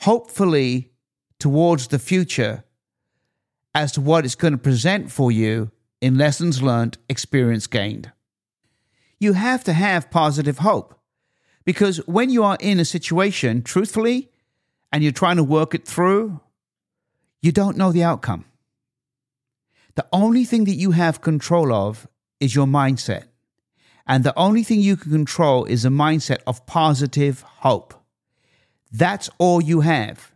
hopefully 0.00 0.90
towards 1.38 1.88
the 1.88 1.98
future 1.98 2.64
as 3.74 3.92
to 3.92 4.00
what 4.00 4.24
it's 4.24 4.34
going 4.34 4.52
to 4.52 4.58
present 4.58 5.10
for 5.10 5.30
you 5.30 5.70
in 6.00 6.16
lessons 6.16 6.62
learned, 6.62 6.98
experience 7.08 7.66
gained. 7.66 8.12
You 9.20 9.34
have 9.34 9.64
to 9.64 9.72
have 9.72 10.10
positive 10.10 10.58
hope 10.58 10.94
because 11.64 11.98
when 12.06 12.30
you 12.30 12.44
are 12.44 12.56
in 12.60 12.80
a 12.80 12.84
situation, 12.84 13.62
truthfully, 13.62 14.30
and 14.92 15.02
you're 15.02 15.12
trying 15.12 15.36
to 15.36 15.44
work 15.44 15.74
it 15.74 15.86
through, 15.86 16.40
you 17.42 17.52
don't 17.52 17.76
know 17.76 17.92
the 17.92 18.02
outcome. 18.02 18.44
The 19.94 20.06
only 20.12 20.44
thing 20.44 20.64
that 20.64 20.74
you 20.74 20.92
have 20.92 21.20
control 21.20 21.72
of 21.72 22.06
is 22.40 22.54
your 22.54 22.66
mindset. 22.66 23.24
And 24.06 24.24
the 24.24 24.36
only 24.38 24.62
thing 24.62 24.80
you 24.80 24.96
can 24.96 25.12
control 25.12 25.64
is 25.64 25.84
a 25.84 25.90
mindset 25.90 26.38
of 26.46 26.64
positive 26.66 27.42
hope. 27.42 27.94
That's 28.90 29.28
all 29.38 29.60
you 29.60 29.80
have. 29.80 30.32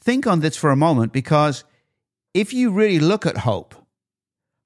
Think 0.00 0.26
on 0.26 0.40
this 0.40 0.56
for 0.56 0.70
a 0.70 0.76
moment 0.76 1.12
because 1.12 1.64
if 2.34 2.52
you 2.52 2.70
really 2.70 2.98
look 2.98 3.26
at 3.26 3.38
hope, 3.38 3.74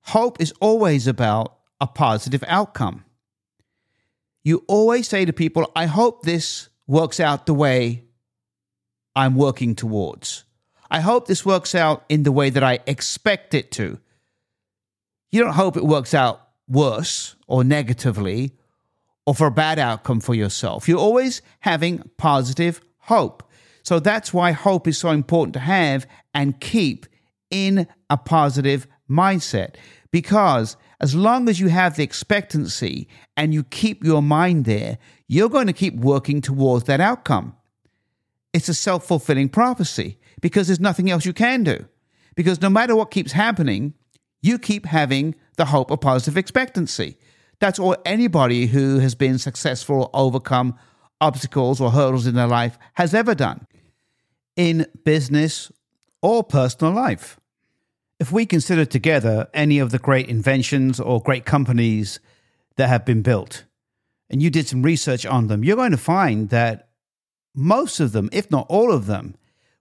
hope 0.03 0.41
is 0.41 0.53
always 0.61 1.07
about 1.07 1.57
a 1.81 1.87
positive 1.87 2.45
outcome. 2.47 3.05
You 4.45 4.65
always 4.69 5.09
say 5.09 5.25
to 5.25 5.33
people, 5.33 5.71
I 5.75 5.87
hope 5.87 6.23
this 6.23 6.69
works 6.87 7.21
out 7.21 7.47
the 7.47 7.55
way 7.55 8.05
I'm 9.15 9.35
working 9.35 9.75
towards. 9.75 10.45
I 10.91 11.01
hope 11.01 11.27
this 11.27 11.45
works 11.45 11.75
out 11.75 12.05
in 12.09 12.23
the 12.23 12.33
way 12.33 12.51
that 12.51 12.63
I 12.63 12.79
expect 12.87 13.55
it 13.55 13.71
to. 13.73 13.99
You 15.33 15.43
don't 15.43 15.55
hope 15.55 15.77
it 15.77 15.85
works 15.85 16.15
out 16.15 16.41
worse 16.69 17.35
or 17.47 17.65
negatively 17.65 18.53
or 19.25 19.35
for 19.35 19.49
a 19.49 19.53
bad 19.53 19.79
outcome 19.79 20.21
for 20.21 20.35
yourself. 20.35 20.89
You're 20.89 20.99
always 20.99 21.43
having 21.61 22.09
positive 22.17 22.81
hope. 22.99 23.43
So 23.83 23.99
that's 23.99 24.33
why 24.33 24.53
hope 24.53 24.87
is 24.87 24.99
so 24.99 25.11
important 25.11 25.55
to 25.55 25.61
have 25.61 26.07
and 26.35 26.61
keep 26.61 27.07
in 27.51 27.87
a 28.11 28.17
positive 28.17 28.87
mindset 29.09 29.77
Because 30.11 30.77
as 31.01 31.15
long 31.15 31.49
as 31.49 31.61
you 31.61 31.69
have 31.69 31.97
the 31.97 32.03
expectancy 32.03 33.09
and 33.37 33.53
you 33.53 33.63
keep 33.65 34.05
your 34.05 34.23
mind 34.23 34.65
there, 34.65 34.99
you're 35.29 35.49
going 35.49 35.67
to 35.67 35.73
keep 35.73 35.95
working 35.97 36.41
towards 36.41 36.85
that 36.85 37.01
outcome. 37.01 37.55
It's 38.53 38.69
a 38.69 38.75
self 38.75 39.07
fulfilling 39.07 39.51
prophecy 39.51 40.19
because 40.41 40.69
there's 40.69 40.81
nothing 40.81 41.11
else 41.11 41.27
you 41.27 41.33
can 41.33 41.65
do. 41.65 41.87
Because 42.35 42.61
no 42.63 42.71
matter 42.71 42.95
what 42.97 43.11
keeps 43.11 43.33
happening, 43.33 43.95
you 44.43 44.59
keep 44.59 44.87
having 44.87 45.35
the 45.57 45.67
hope 45.67 45.91
of 45.91 46.01
positive 46.01 46.37
expectancy. 46.37 47.17
That's 47.59 47.79
all 47.79 47.97
anybody 48.05 48.67
who 48.67 48.99
has 48.99 49.15
been 49.15 49.39
successful 49.39 50.03
or 50.03 50.11
overcome 50.15 50.79
obstacles 51.21 51.81
or 51.81 51.91
hurdles 51.91 52.27
in 52.27 52.35
their 52.35 52.47
life 52.47 52.79
has 52.95 53.15
ever 53.15 53.35
done 53.35 53.67
in 54.55 54.87
business 55.05 55.73
or 56.23 56.45
personal 56.45 56.93
life. 56.93 57.39
If 58.19 58.33
we 58.33 58.47
consider 58.47 58.85
together 58.85 59.49
any 59.53 59.79
of 59.79 59.91
the 59.91 59.99
great 59.99 60.29
inventions 60.29 60.99
or 60.99 61.21
great 61.21 61.45
companies 61.45 62.19
that 62.77 62.89
have 62.89 63.05
been 63.05 63.23
built, 63.23 63.65
and 64.31 64.43
you 64.43 64.51
did 64.51 64.67
some 64.67 64.83
research 64.83 65.27
on 65.27 65.49
them, 65.49 65.63
you're 65.63 65.77
going 65.77 65.91
to 65.91 65.99
find 65.99 66.49
that 66.49 66.89
most 67.55 68.01
of 68.01 68.13
them, 68.13 68.29
if 68.33 68.51
not 68.51 68.67
all 68.69 68.93
of 68.93 69.07
them, 69.07 69.37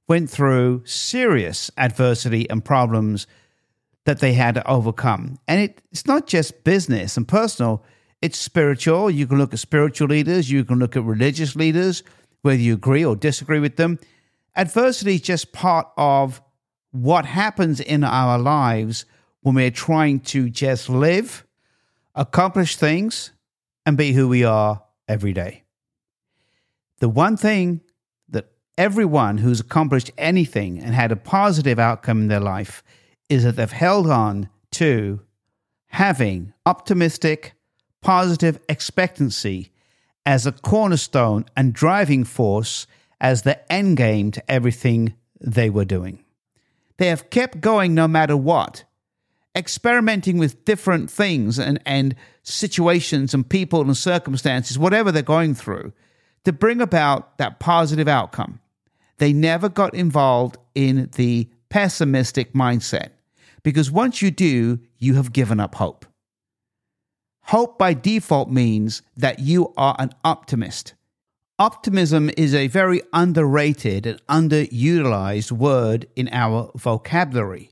went 0.07 0.29
through 0.29 0.83
serious 0.85 1.71
adversity 1.77 2.49
and 2.49 2.63
problems 2.63 3.25
that 4.05 4.19
they 4.19 4.33
had 4.33 4.55
to 4.55 4.67
overcome. 4.67 5.39
And 5.47 5.61
it, 5.61 5.81
it's 5.91 6.05
not 6.05 6.27
just 6.27 6.63
business 6.63 7.17
and 7.17 7.27
personal, 7.27 7.83
it's 8.21 8.37
spiritual. 8.37 9.09
You 9.09 9.27
can 9.27 9.37
look 9.37 9.53
at 9.53 9.59
spiritual 9.59 10.07
leaders, 10.07 10.51
you 10.51 10.63
can 10.63 10.79
look 10.79 10.95
at 10.95 11.03
religious 11.03 11.55
leaders, 11.55 12.03
whether 12.41 12.61
you 12.61 12.73
agree 12.73 13.03
or 13.03 13.15
disagree 13.15 13.59
with 13.59 13.77
them. 13.77 13.99
Adversity 14.55 15.15
is 15.15 15.21
just 15.21 15.51
part 15.53 15.87
of 15.97 16.41
what 16.95 17.25
happens 17.25 17.81
in 17.81 18.03
our 18.03 18.37
lives 18.37 19.05
when 19.41 19.55
we're 19.55 19.69
trying 19.69 20.19
to 20.21 20.49
just 20.49 20.89
live, 20.89 21.45
accomplish 22.15 22.77
things, 22.77 23.31
and 23.85 23.97
be 23.97 24.13
who 24.13 24.27
we 24.29 24.43
are 24.43 24.81
every 25.07 25.33
day. 25.33 25.63
The 26.99 27.09
one 27.09 27.35
thing 27.35 27.81
that 28.29 28.49
everyone 28.77 29.39
who's 29.39 29.59
accomplished 29.59 30.11
anything 30.17 30.79
and 30.79 30.95
had 30.95 31.11
a 31.11 31.17
positive 31.17 31.79
outcome 31.79 32.21
in 32.21 32.27
their 32.29 32.39
life 32.39 32.81
is 33.27 33.43
that 33.43 33.57
they've 33.57 33.71
held 33.71 34.09
on 34.09 34.49
to 34.71 35.19
having 35.87 36.53
optimistic, 36.65 37.53
positive 38.01 38.59
expectancy 38.69 39.71
as 40.25 40.47
a 40.47 40.51
cornerstone 40.53 41.45
and 41.57 41.73
driving 41.73 42.23
force 42.23 42.87
as 43.19 43.41
the 43.41 43.71
end 43.71 43.97
game 43.97 44.31
to 44.31 44.51
everything 44.51 45.13
they 45.41 45.69
were 45.69 45.85
doing. 45.85 46.24
They 46.97 47.07
have 47.07 47.29
kept 47.29 47.61
going 47.61 47.93
no 47.93 48.07
matter 48.07 48.37
what, 48.37 48.83
experimenting 49.55 50.37
with 50.37 50.65
different 50.65 51.11
things 51.11 51.59
and, 51.59 51.79
and 51.85 52.15
situations 52.43 53.33
and 53.33 53.47
people 53.47 53.81
and 53.81 53.97
circumstances, 53.97 54.79
whatever 54.79 55.11
they're 55.11 55.21
going 55.21 55.55
through, 55.55 55.93
to 56.45 56.53
bring 56.53 56.81
about 56.81 57.37
that 57.37 57.59
positive 57.59 58.07
outcome. 58.07 58.59
They 59.17 59.33
never 59.33 59.69
got 59.69 59.93
involved 59.93 60.57
in 60.73 61.09
the 61.15 61.49
pessimistic 61.69 62.53
mindset 62.53 63.09
because 63.63 63.89
once 63.89 64.21
you 64.21 64.31
do, 64.31 64.79
you 64.99 65.15
have 65.15 65.33
given 65.33 65.59
up 65.59 65.75
hope. 65.75 66.05
Hope 67.45 67.77
by 67.77 67.93
default 67.93 68.49
means 68.49 69.01
that 69.17 69.39
you 69.39 69.73
are 69.77 69.95
an 69.99 70.11
optimist. 70.23 70.93
Optimism 71.57 72.29
is 72.35 72.53
a 72.53 72.67
very 72.67 73.01
underrated 73.13 74.05
and 74.05 74.19
underutilized 74.51 75.53
word 75.53 76.05
in 76.13 76.27
our 76.33 76.69
vocabulary. 76.75 77.71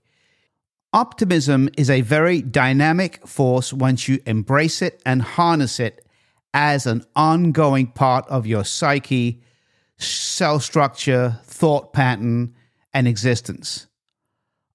Optimism 0.93 1.67
is 1.77 1.89
a 1.89 1.99
very 1.99 2.41
dynamic 2.41 3.27
force 3.27 3.73
once 3.73 4.07
you 4.07 4.21
embrace 4.25 4.81
it 4.81 5.01
and 5.05 5.21
harness 5.21 5.81
it 5.81 6.05
as 6.53 6.85
an 6.85 7.03
ongoing 7.13 7.87
part 7.87 8.25
of 8.29 8.47
your 8.47 8.63
psyche, 8.63 9.41
cell 9.97 10.61
structure, 10.61 11.39
thought 11.43 11.91
pattern, 11.91 12.55
and 12.93 13.05
existence. 13.05 13.87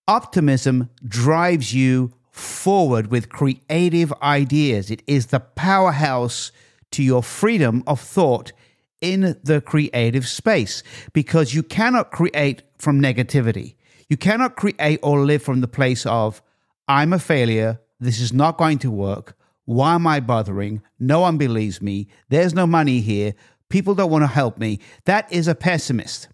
Optimism 0.06 0.90
drives 1.02 1.72
you 1.72 2.12
forward 2.30 3.06
with 3.06 3.30
creative 3.30 4.12
ideas. 4.20 4.90
It 4.90 5.02
is 5.06 5.28
the 5.28 5.40
powerhouse 5.40 6.52
to 6.90 7.02
your 7.02 7.22
freedom 7.22 7.82
of 7.86 8.00
thought 8.02 8.52
in 9.00 9.38
the 9.42 9.60
creative 9.60 10.26
space 10.26 10.82
because 11.12 11.54
you 11.54 11.62
cannot 11.62 12.10
create 12.10 12.62
from 12.78 13.00
negativity. 13.00 13.74
You 14.08 14.16
cannot 14.16 14.56
create 14.56 15.00
or 15.02 15.20
live 15.20 15.42
from 15.42 15.60
the 15.60 15.68
place 15.68 16.06
of, 16.06 16.42
I'm 16.86 17.12
a 17.12 17.18
failure. 17.18 17.80
This 18.00 18.20
is 18.20 18.32
not 18.32 18.56
going 18.56 18.78
to 18.78 18.90
work. 18.90 19.36
Why 19.64 19.94
am 19.94 20.06
I 20.06 20.20
bothering? 20.20 20.82
No 20.98 21.20
one 21.20 21.36
believes 21.36 21.82
me. 21.82 22.08
There's 22.30 22.54
no 22.54 22.66
money 22.66 23.00
here. 23.00 23.34
People 23.68 23.94
don't 23.94 24.10
want 24.10 24.22
to 24.22 24.28
help 24.28 24.56
me. 24.56 24.80
That 25.04 25.30
is 25.30 25.46
a 25.46 25.54
pessimist. 25.54 26.28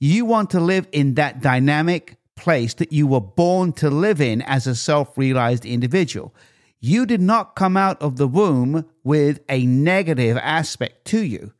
You 0.00 0.24
want 0.24 0.50
to 0.50 0.60
live 0.60 0.88
in 0.90 1.14
that 1.14 1.40
dynamic, 1.40 2.18
place 2.34 2.74
that 2.74 2.92
you 2.92 3.06
were 3.06 3.20
born 3.20 3.72
to 3.74 3.88
live 3.88 4.20
in 4.20 4.42
as 4.42 4.66
a 4.66 4.74
self 4.74 5.16
realized 5.16 5.64
individual. 5.64 6.34
You 6.80 7.06
did 7.06 7.20
not 7.20 7.56
come 7.56 7.76
out 7.76 8.00
of 8.02 8.16
the 8.16 8.28
womb 8.28 8.84
with 9.02 9.40
a 9.48 9.64
negative 9.64 10.36
aspect 10.36 11.06
to 11.06 11.24
you. 11.24 11.52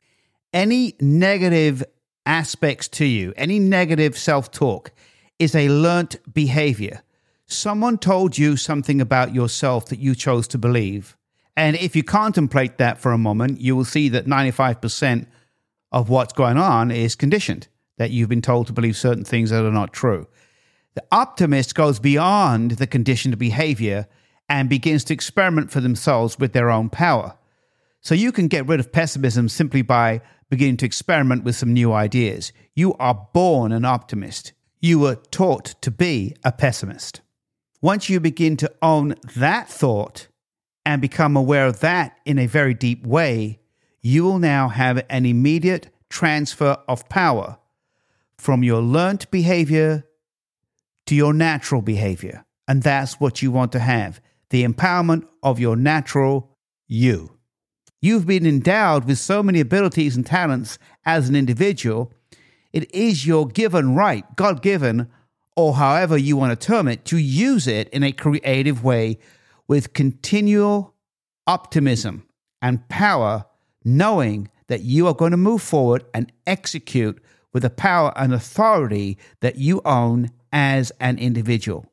Any 0.52 0.94
negative 1.00 1.84
aspects 2.24 2.88
to 2.88 3.04
you, 3.04 3.32
any 3.36 3.58
negative 3.58 4.16
self 4.16 4.50
talk, 4.50 4.92
is 5.38 5.54
a 5.54 5.68
learnt 5.68 6.16
behavior. 6.32 7.02
Someone 7.46 7.98
told 7.98 8.36
you 8.36 8.56
something 8.56 9.00
about 9.00 9.34
yourself 9.34 9.86
that 9.86 10.00
you 10.00 10.14
chose 10.14 10.48
to 10.48 10.58
believe. 10.58 11.16
And 11.56 11.76
if 11.76 11.94
you 11.94 12.02
contemplate 12.02 12.78
that 12.78 12.98
for 12.98 13.12
a 13.12 13.18
moment, 13.18 13.60
you 13.60 13.76
will 13.76 13.84
see 13.84 14.08
that 14.10 14.26
95% 14.26 15.26
of 15.92 16.08
what's 16.08 16.32
going 16.32 16.58
on 16.58 16.90
is 16.90 17.14
conditioned, 17.14 17.68
that 17.96 18.10
you've 18.10 18.28
been 18.28 18.42
told 18.42 18.66
to 18.66 18.72
believe 18.72 18.96
certain 18.96 19.24
things 19.24 19.50
that 19.50 19.64
are 19.64 19.72
not 19.72 19.92
true. 19.92 20.26
The 20.94 21.04
optimist 21.12 21.74
goes 21.74 21.98
beyond 21.98 22.72
the 22.72 22.86
conditioned 22.86 23.38
behavior 23.38 24.08
and 24.48 24.68
begins 24.68 25.04
to 25.04 25.14
experiment 25.14 25.70
for 25.70 25.80
themselves 25.80 26.38
with 26.38 26.52
their 26.52 26.70
own 26.70 26.90
power. 26.90 27.36
So 28.00 28.14
you 28.14 28.32
can 28.32 28.48
get 28.48 28.66
rid 28.66 28.80
of 28.80 28.92
pessimism 28.92 29.48
simply 29.48 29.82
by 29.82 30.20
beginning 30.48 30.76
to 30.78 30.86
experiment 30.86 31.44
with 31.44 31.56
some 31.56 31.72
new 31.72 31.92
ideas. 31.92 32.52
You 32.74 32.94
are 32.94 33.28
born 33.32 33.72
an 33.72 33.84
optimist. 33.84 34.52
You 34.80 34.98
were 34.98 35.16
taught 35.16 35.74
to 35.82 35.90
be 35.90 36.34
a 36.44 36.52
pessimist. 36.52 37.20
Once 37.80 38.08
you 38.08 38.20
begin 38.20 38.56
to 38.56 38.72
own 38.82 39.14
that 39.36 39.68
thought 39.68 40.28
and 40.84 41.02
become 41.02 41.36
aware 41.36 41.66
of 41.66 41.80
that 41.80 42.16
in 42.24 42.38
a 42.38 42.46
very 42.46 42.74
deep 42.74 43.04
way, 43.04 43.58
you 44.00 44.24
will 44.24 44.38
now 44.38 44.68
have 44.68 45.04
an 45.10 45.26
immediate 45.26 45.88
transfer 46.08 46.78
of 46.88 47.08
power 47.08 47.58
from 48.38 48.62
your 48.62 48.80
learnt 48.80 49.30
behavior 49.30 50.04
to 51.06 51.14
your 51.14 51.32
natural 51.32 51.82
behavior. 51.82 52.44
And 52.68 52.82
that's 52.82 53.20
what 53.20 53.42
you 53.42 53.50
want 53.50 53.72
to 53.72 53.80
have 53.80 54.20
the 54.50 54.64
empowerment 54.64 55.26
of 55.42 55.58
your 55.58 55.74
natural 55.74 56.56
you. 56.86 57.35
You've 58.06 58.24
been 58.24 58.46
endowed 58.46 59.04
with 59.04 59.18
so 59.18 59.42
many 59.42 59.58
abilities 59.58 60.14
and 60.14 60.24
talents 60.24 60.78
as 61.04 61.28
an 61.28 61.34
individual. 61.34 62.12
It 62.72 62.88
is 62.94 63.26
your 63.26 63.48
given 63.48 63.96
right, 63.96 64.24
God 64.36 64.62
given, 64.62 65.10
or 65.56 65.74
however 65.74 66.16
you 66.16 66.36
want 66.36 66.52
to 66.52 66.66
term 66.66 66.86
it, 66.86 67.04
to 67.06 67.18
use 67.18 67.66
it 67.66 67.88
in 67.88 68.04
a 68.04 68.12
creative 68.12 68.84
way 68.84 69.18
with 69.66 69.92
continual 69.92 70.94
optimism 71.48 72.28
and 72.62 72.88
power, 72.88 73.44
knowing 73.84 74.50
that 74.68 74.82
you 74.82 75.08
are 75.08 75.14
going 75.14 75.32
to 75.32 75.36
move 75.36 75.60
forward 75.60 76.04
and 76.14 76.30
execute 76.46 77.20
with 77.52 77.64
the 77.64 77.70
power 77.70 78.12
and 78.14 78.32
authority 78.32 79.18
that 79.40 79.56
you 79.56 79.82
own 79.84 80.30
as 80.52 80.92
an 81.00 81.18
individual. 81.18 81.84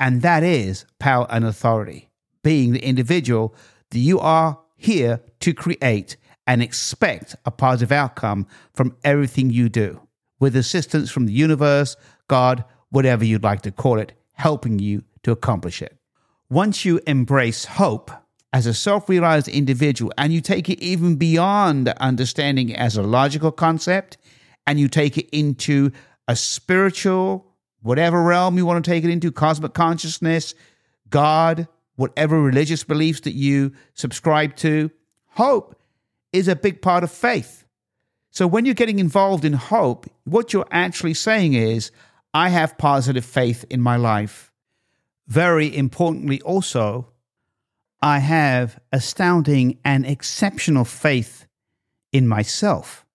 And 0.00 0.22
that 0.22 0.44
is 0.44 0.86
power 0.98 1.26
and 1.28 1.44
authority, 1.44 2.08
being 2.42 2.72
the 2.72 2.82
individual 2.82 3.54
that 3.90 3.98
you 3.98 4.18
are 4.18 4.61
here 4.84 5.20
to 5.40 5.54
create 5.54 6.16
and 6.46 6.62
expect 6.62 7.36
a 7.44 7.50
positive 7.50 7.92
outcome 7.92 8.46
from 8.74 8.96
everything 9.04 9.50
you 9.50 9.68
do, 9.68 10.00
with 10.40 10.56
assistance 10.56 11.10
from 11.10 11.26
the 11.26 11.32
universe, 11.32 11.96
God, 12.28 12.64
whatever 12.90 13.24
you'd 13.24 13.44
like 13.44 13.62
to 13.62 13.70
call 13.70 13.98
it, 13.98 14.12
helping 14.34 14.78
you 14.78 15.04
to 15.22 15.30
accomplish 15.30 15.80
it. 15.82 15.96
Once 16.50 16.84
you 16.84 17.00
embrace 17.06 17.64
hope 17.64 18.10
as 18.52 18.66
a 18.66 18.74
self 18.74 19.08
realized 19.08 19.48
individual 19.48 20.12
and 20.18 20.32
you 20.32 20.40
take 20.40 20.68
it 20.68 20.80
even 20.80 21.16
beyond 21.16 21.88
understanding 21.88 22.74
as 22.74 22.96
a 22.96 23.02
logical 23.02 23.50
concept 23.50 24.18
and 24.66 24.78
you 24.78 24.88
take 24.88 25.16
it 25.16 25.28
into 25.30 25.90
a 26.28 26.36
spiritual, 26.36 27.46
whatever 27.80 28.22
realm 28.22 28.56
you 28.56 28.66
want 28.66 28.84
to 28.84 28.90
take 28.90 29.04
it 29.04 29.10
into, 29.10 29.32
cosmic 29.32 29.74
consciousness, 29.74 30.54
God, 31.08 31.66
whatever 31.96 32.40
religious 32.40 32.84
beliefs 32.84 33.20
that 33.20 33.34
you 33.34 33.72
subscribe 33.94 34.56
to, 34.56 34.90
hope 35.30 35.78
is 36.32 36.48
a 36.48 36.56
big 36.56 36.80
part 36.82 37.04
of 37.04 37.10
faith. 37.12 37.64
So 38.30 38.46
when 38.46 38.64
you're 38.64 38.74
getting 38.74 38.98
involved 38.98 39.44
in 39.44 39.52
hope, 39.52 40.06
what 40.24 40.52
you're 40.52 40.66
actually 40.70 41.14
saying 41.14 41.52
is, 41.54 41.90
I 42.32 42.48
have 42.48 42.78
positive 42.78 43.26
faith 43.26 43.64
in 43.68 43.82
my 43.82 43.96
life. 43.96 44.50
very 45.32 45.74
importantly, 45.74 46.40
also, 46.42 47.08
I 48.02 48.18
have 48.18 48.78
astounding 48.92 49.78
and 49.84 50.04
exceptional 50.04 50.84
faith 50.84 51.46
in 52.12 52.28
myself 52.28 53.06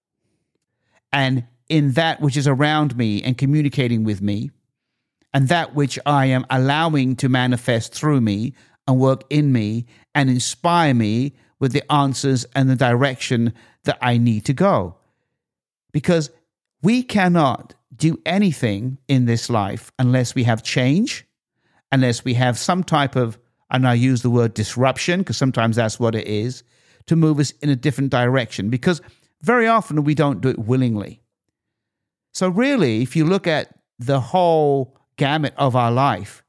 and 1.11 1.45
in 1.69 1.91
that 1.91 2.21
which 2.21 2.37
is 2.37 2.47
around 2.47 2.97
me 2.97 3.21
and 3.21 3.37
communicating 3.37 4.03
with 4.03 4.21
me, 4.21 4.49
and 5.37 5.49
that 5.49 5.75
which 5.75 5.99
I 6.03 6.25
am 6.25 6.47
allowing 6.49 7.15
to 7.17 7.29
manifest 7.29 7.93
through 7.93 8.21
me 8.21 8.55
and 8.87 8.99
work 8.99 9.23
in 9.29 9.51
me 9.51 9.85
and 10.15 10.31
inspire 10.31 10.95
me 10.95 11.35
with 11.59 11.73
the 11.73 11.91
answers 11.93 12.47
and 12.55 12.67
the 12.67 12.75
direction 12.75 13.53
that 13.83 13.99
I 14.01 14.17
need 14.17 14.45
to 14.45 14.53
go. 14.53 14.95
Because 15.93 16.31
we 16.81 17.03
cannot 17.03 17.75
do 17.95 18.19
anything 18.25 18.97
in 19.07 19.25
this 19.25 19.47
life 19.47 19.91
unless 19.99 20.33
we 20.33 20.43
have 20.45 20.63
change, 20.63 21.23
unless 21.91 22.25
we 22.25 22.33
have 22.33 22.57
some 22.57 22.83
type 22.83 23.15
of, 23.15 23.37
and 23.69 23.87
I 23.87 23.93
use 23.93 24.23
the 24.23 24.31
word 24.31 24.55
disruption 24.55 25.19
because 25.19 25.37
sometimes 25.37 25.75
that's 25.75 25.99
what 25.99 26.15
it 26.15 26.25
is, 26.25 26.63
to 27.05 27.15
move 27.15 27.37
us 27.39 27.51
in 27.61 27.69
a 27.69 27.75
different 27.75 28.09
direction. 28.09 28.71
Because 28.71 29.03
very 29.43 29.67
often 29.67 30.03
we 30.03 30.15
don't 30.15 30.41
do 30.41 30.49
it 30.49 30.57
willingly. 30.57 31.21
So, 32.33 32.49
really, 32.49 33.03
if 33.03 33.15
you 33.15 33.23
look 33.23 33.45
at 33.45 33.71
the 33.99 34.19
whole 34.19 34.97
gamut 35.17 35.53
of 35.57 35.75
our 35.75 35.91
life 35.91 36.43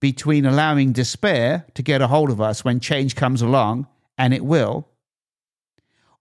between 0.00 0.44
allowing 0.44 0.92
despair 0.92 1.66
to 1.74 1.82
get 1.82 2.02
a 2.02 2.08
hold 2.08 2.30
of 2.30 2.40
us 2.40 2.64
when 2.64 2.80
change 2.80 3.14
comes 3.14 3.42
along, 3.42 3.86
and 4.18 4.34
it 4.34 4.44
will, 4.44 4.88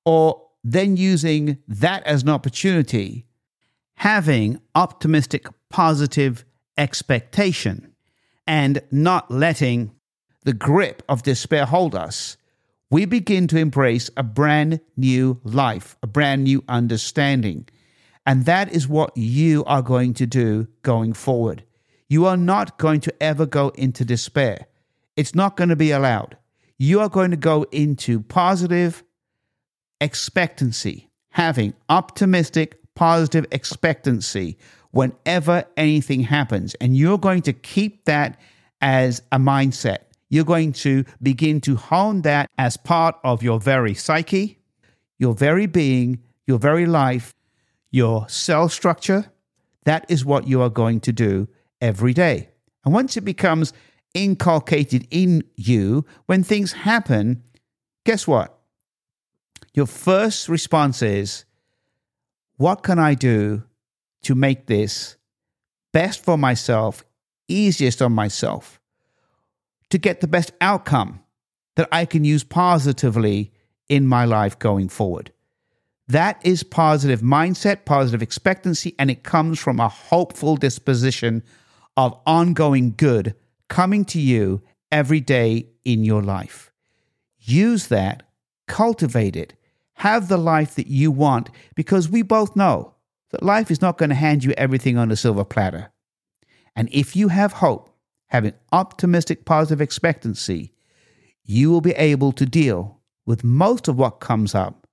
or 0.05 0.47
then 0.63 0.95
using 0.97 1.57
that 1.67 2.03
as 2.03 2.23
an 2.23 2.29
opportunity, 2.29 3.25
having 3.95 4.59
optimistic, 4.75 5.47
positive 5.69 6.45
expectation, 6.77 7.93
and 8.45 8.81
not 8.91 9.31
letting 9.31 9.91
the 10.43 10.53
grip 10.53 11.03
of 11.07 11.23
despair 11.23 11.65
hold 11.65 11.95
us, 11.95 12.37
we 12.89 13.05
begin 13.05 13.47
to 13.47 13.57
embrace 13.57 14.09
a 14.17 14.23
brand 14.23 14.79
new 14.97 15.39
life, 15.43 15.95
a 16.03 16.07
brand 16.07 16.43
new 16.43 16.63
understanding. 16.67 17.67
And 18.25 18.45
that 18.45 18.71
is 18.71 18.87
what 18.87 19.15
you 19.15 19.63
are 19.65 19.81
going 19.81 20.13
to 20.15 20.25
do 20.25 20.67
going 20.81 21.13
forward. 21.13 21.63
You 22.11 22.25
are 22.25 22.35
not 22.35 22.77
going 22.77 22.99
to 23.01 23.23
ever 23.23 23.45
go 23.45 23.69
into 23.69 24.03
despair. 24.03 24.67
It's 25.15 25.33
not 25.33 25.55
going 25.55 25.69
to 25.69 25.77
be 25.77 25.91
allowed. 25.91 26.35
You 26.77 26.99
are 26.99 27.07
going 27.07 27.31
to 27.31 27.37
go 27.37 27.65
into 27.71 28.19
positive 28.19 29.01
expectancy, 30.01 31.09
having 31.29 31.73
optimistic, 31.87 32.81
positive 32.95 33.45
expectancy 33.53 34.57
whenever 34.91 35.63
anything 35.77 36.19
happens. 36.19 36.73
And 36.81 36.97
you're 36.97 37.17
going 37.17 37.43
to 37.43 37.53
keep 37.53 38.03
that 38.03 38.37
as 38.81 39.21
a 39.31 39.37
mindset. 39.37 39.99
You're 40.27 40.43
going 40.43 40.73
to 40.83 41.05
begin 41.21 41.61
to 41.61 41.77
hone 41.77 42.23
that 42.23 42.49
as 42.57 42.75
part 42.75 43.15
of 43.23 43.41
your 43.41 43.57
very 43.57 43.93
psyche, 43.93 44.59
your 45.17 45.33
very 45.33 45.65
being, 45.65 46.21
your 46.45 46.59
very 46.59 46.87
life, 46.87 47.33
your 47.89 48.27
cell 48.27 48.67
structure. 48.67 49.31
That 49.85 50.05
is 50.09 50.25
what 50.25 50.45
you 50.45 50.61
are 50.61 50.69
going 50.69 50.99
to 50.99 51.13
do 51.13 51.47
every 51.81 52.13
day. 52.13 52.49
And 52.85 52.93
once 52.93 53.17
it 53.17 53.21
becomes 53.21 53.73
inculcated 54.13 55.07
in 55.11 55.43
you, 55.55 56.05
when 56.25 56.43
things 56.43 56.73
happen, 56.73 57.43
guess 58.05 58.27
what? 58.27 58.57
Your 59.73 59.85
first 59.85 60.49
response 60.49 61.01
is, 61.01 61.45
What 62.57 62.83
can 62.83 62.99
I 62.99 63.13
do 63.13 63.63
to 64.23 64.35
make 64.35 64.67
this 64.67 65.17
best 65.93 66.23
for 66.23 66.37
myself, 66.37 67.03
easiest 67.47 68.01
on 68.01 68.13
myself, 68.13 68.79
to 69.89 69.97
get 69.97 70.21
the 70.21 70.27
best 70.27 70.51
outcome 70.61 71.21
that 71.75 71.87
I 71.91 72.05
can 72.05 72.23
use 72.23 72.43
positively 72.43 73.51
in 73.87 74.07
my 74.07 74.25
life 74.25 74.59
going 74.59 74.89
forward? 74.89 75.31
That 76.07 76.41
is 76.45 76.63
positive 76.63 77.21
mindset, 77.21 77.85
positive 77.85 78.21
expectancy, 78.21 78.95
and 78.99 79.09
it 79.09 79.23
comes 79.23 79.59
from 79.59 79.79
a 79.79 79.87
hopeful 79.87 80.57
disposition 80.57 81.41
of 81.97 82.17
ongoing 82.25 82.93
good 82.95 83.35
coming 83.67 84.05
to 84.05 84.19
you 84.19 84.61
every 84.91 85.19
day 85.19 85.67
in 85.85 86.03
your 86.03 86.21
life. 86.21 86.71
Use 87.39 87.87
that, 87.87 88.23
cultivate 88.67 89.35
it, 89.35 89.53
have 89.95 90.27
the 90.27 90.37
life 90.37 90.75
that 90.75 90.87
you 90.87 91.11
want, 91.11 91.49
because 91.75 92.09
we 92.09 92.21
both 92.21 92.55
know 92.55 92.93
that 93.31 93.43
life 93.43 93.71
is 93.71 93.81
not 93.81 93.97
going 93.97 94.09
to 94.09 94.15
hand 94.15 94.43
you 94.43 94.51
everything 94.57 94.97
on 94.97 95.11
a 95.11 95.15
silver 95.15 95.45
platter. 95.45 95.91
And 96.75 96.89
if 96.91 97.15
you 97.15 97.29
have 97.29 97.53
hope, 97.53 97.89
having 98.27 98.53
optimistic, 98.71 99.45
positive 99.45 99.81
expectancy, 99.81 100.73
you 101.43 101.69
will 101.69 101.81
be 101.81 101.91
able 101.91 102.31
to 102.33 102.45
deal 102.45 102.99
with 103.25 103.43
most 103.43 103.87
of 103.87 103.97
what 103.97 104.19
comes 104.19 104.55
up 104.55 104.87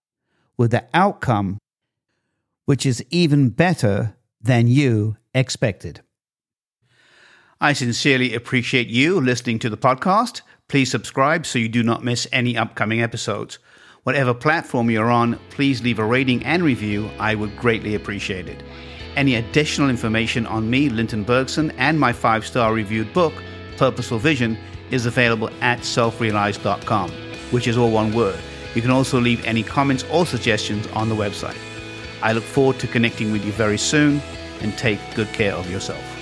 with 0.56 0.72
the 0.72 0.84
outcome 0.92 1.58
which 2.64 2.84
is 2.84 3.02
even 3.11 3.48
better 3.48 4.14
than 4.42 4.66
you 4.66 5.16
expected. 5.34 6.02
I 7.61 7.73
sincerely 7.73 8.35
appreciate 8.35 8.87
you 8.87 9.21
listening 9.21 9.59
to 9.61 9.68
the 9.68 9.77
podcast. 9.77 10.42
Please 10.68 10.92
subscribe 10.92 11.44
so 11.44 11.59
you 11.59 11.68
do 11.68 11.83
not 11.83 12.05
miss 12.05 12.29
any 12.31 12.57
upcoming 12.57 13.03
episodes. 13.03 13.59
Whatever 14.05 14.33
platform 14.33 14.90
you're 14.90 15.11
on, 15.11 15.40
please 15.51 15.83
leave 15.83 15.99
a 15.99 16.05
rating 16.05 16.44
and 16.44 16.62
review. 16.62 17.11
I 17.18 17.35
would 17.35 17.57
greatly 17.57 17.97
appreciate 17.97 18.47
it. 18.49 18.62
Any 19.16 19.35
additional 19.35 19.90
information 19.90 20.47
on 20.47 20.71
me, 20.71 20.88
Linton 20.88 21.25
Bergsen, 21.25 21.73
and 21.73 21.99
my 21.99 22.12
five 22.12 22.47
star 22.47 22.73
reviewed 22.73 23.12
book, 23.12 23.35
Purposeful 23.77 24.21
Vision, 24.21 24.57
is 24.92 25.07
available 25.07 25.51
at 25.61 25.81
selfrealized.com, 25.81 27.11
which 27.51 27.66
is 27.66 27.77
all 27.77 27.90
one 27.90 28.14
word. 28.14 28.38
You 28.77 28.83
can 28.83 28.92
also 28.92 29.18
leave 29.21 29.44
any 29.44 29.64
comments 29.64 30.05
or 30.12 30.27
suggestions 30.27 30.87
on 30.88 31.09
the 31.09 31.16
website. 31.16 31.59
I 32.23 32.35
look 32.35 32.44
forward 32.44 32.79
to 32.79 32.87
connecting 32.87 33.33
with 33.33 33.44
you 33.44 33.51
very 33.51 33.79
soon 33.79 34.23
and 34.61 34.79
take 34.79 35.01
good 35.16 35.29
care 35.33 35.55
of 35.55 35.68
yourself. 35.68 36.17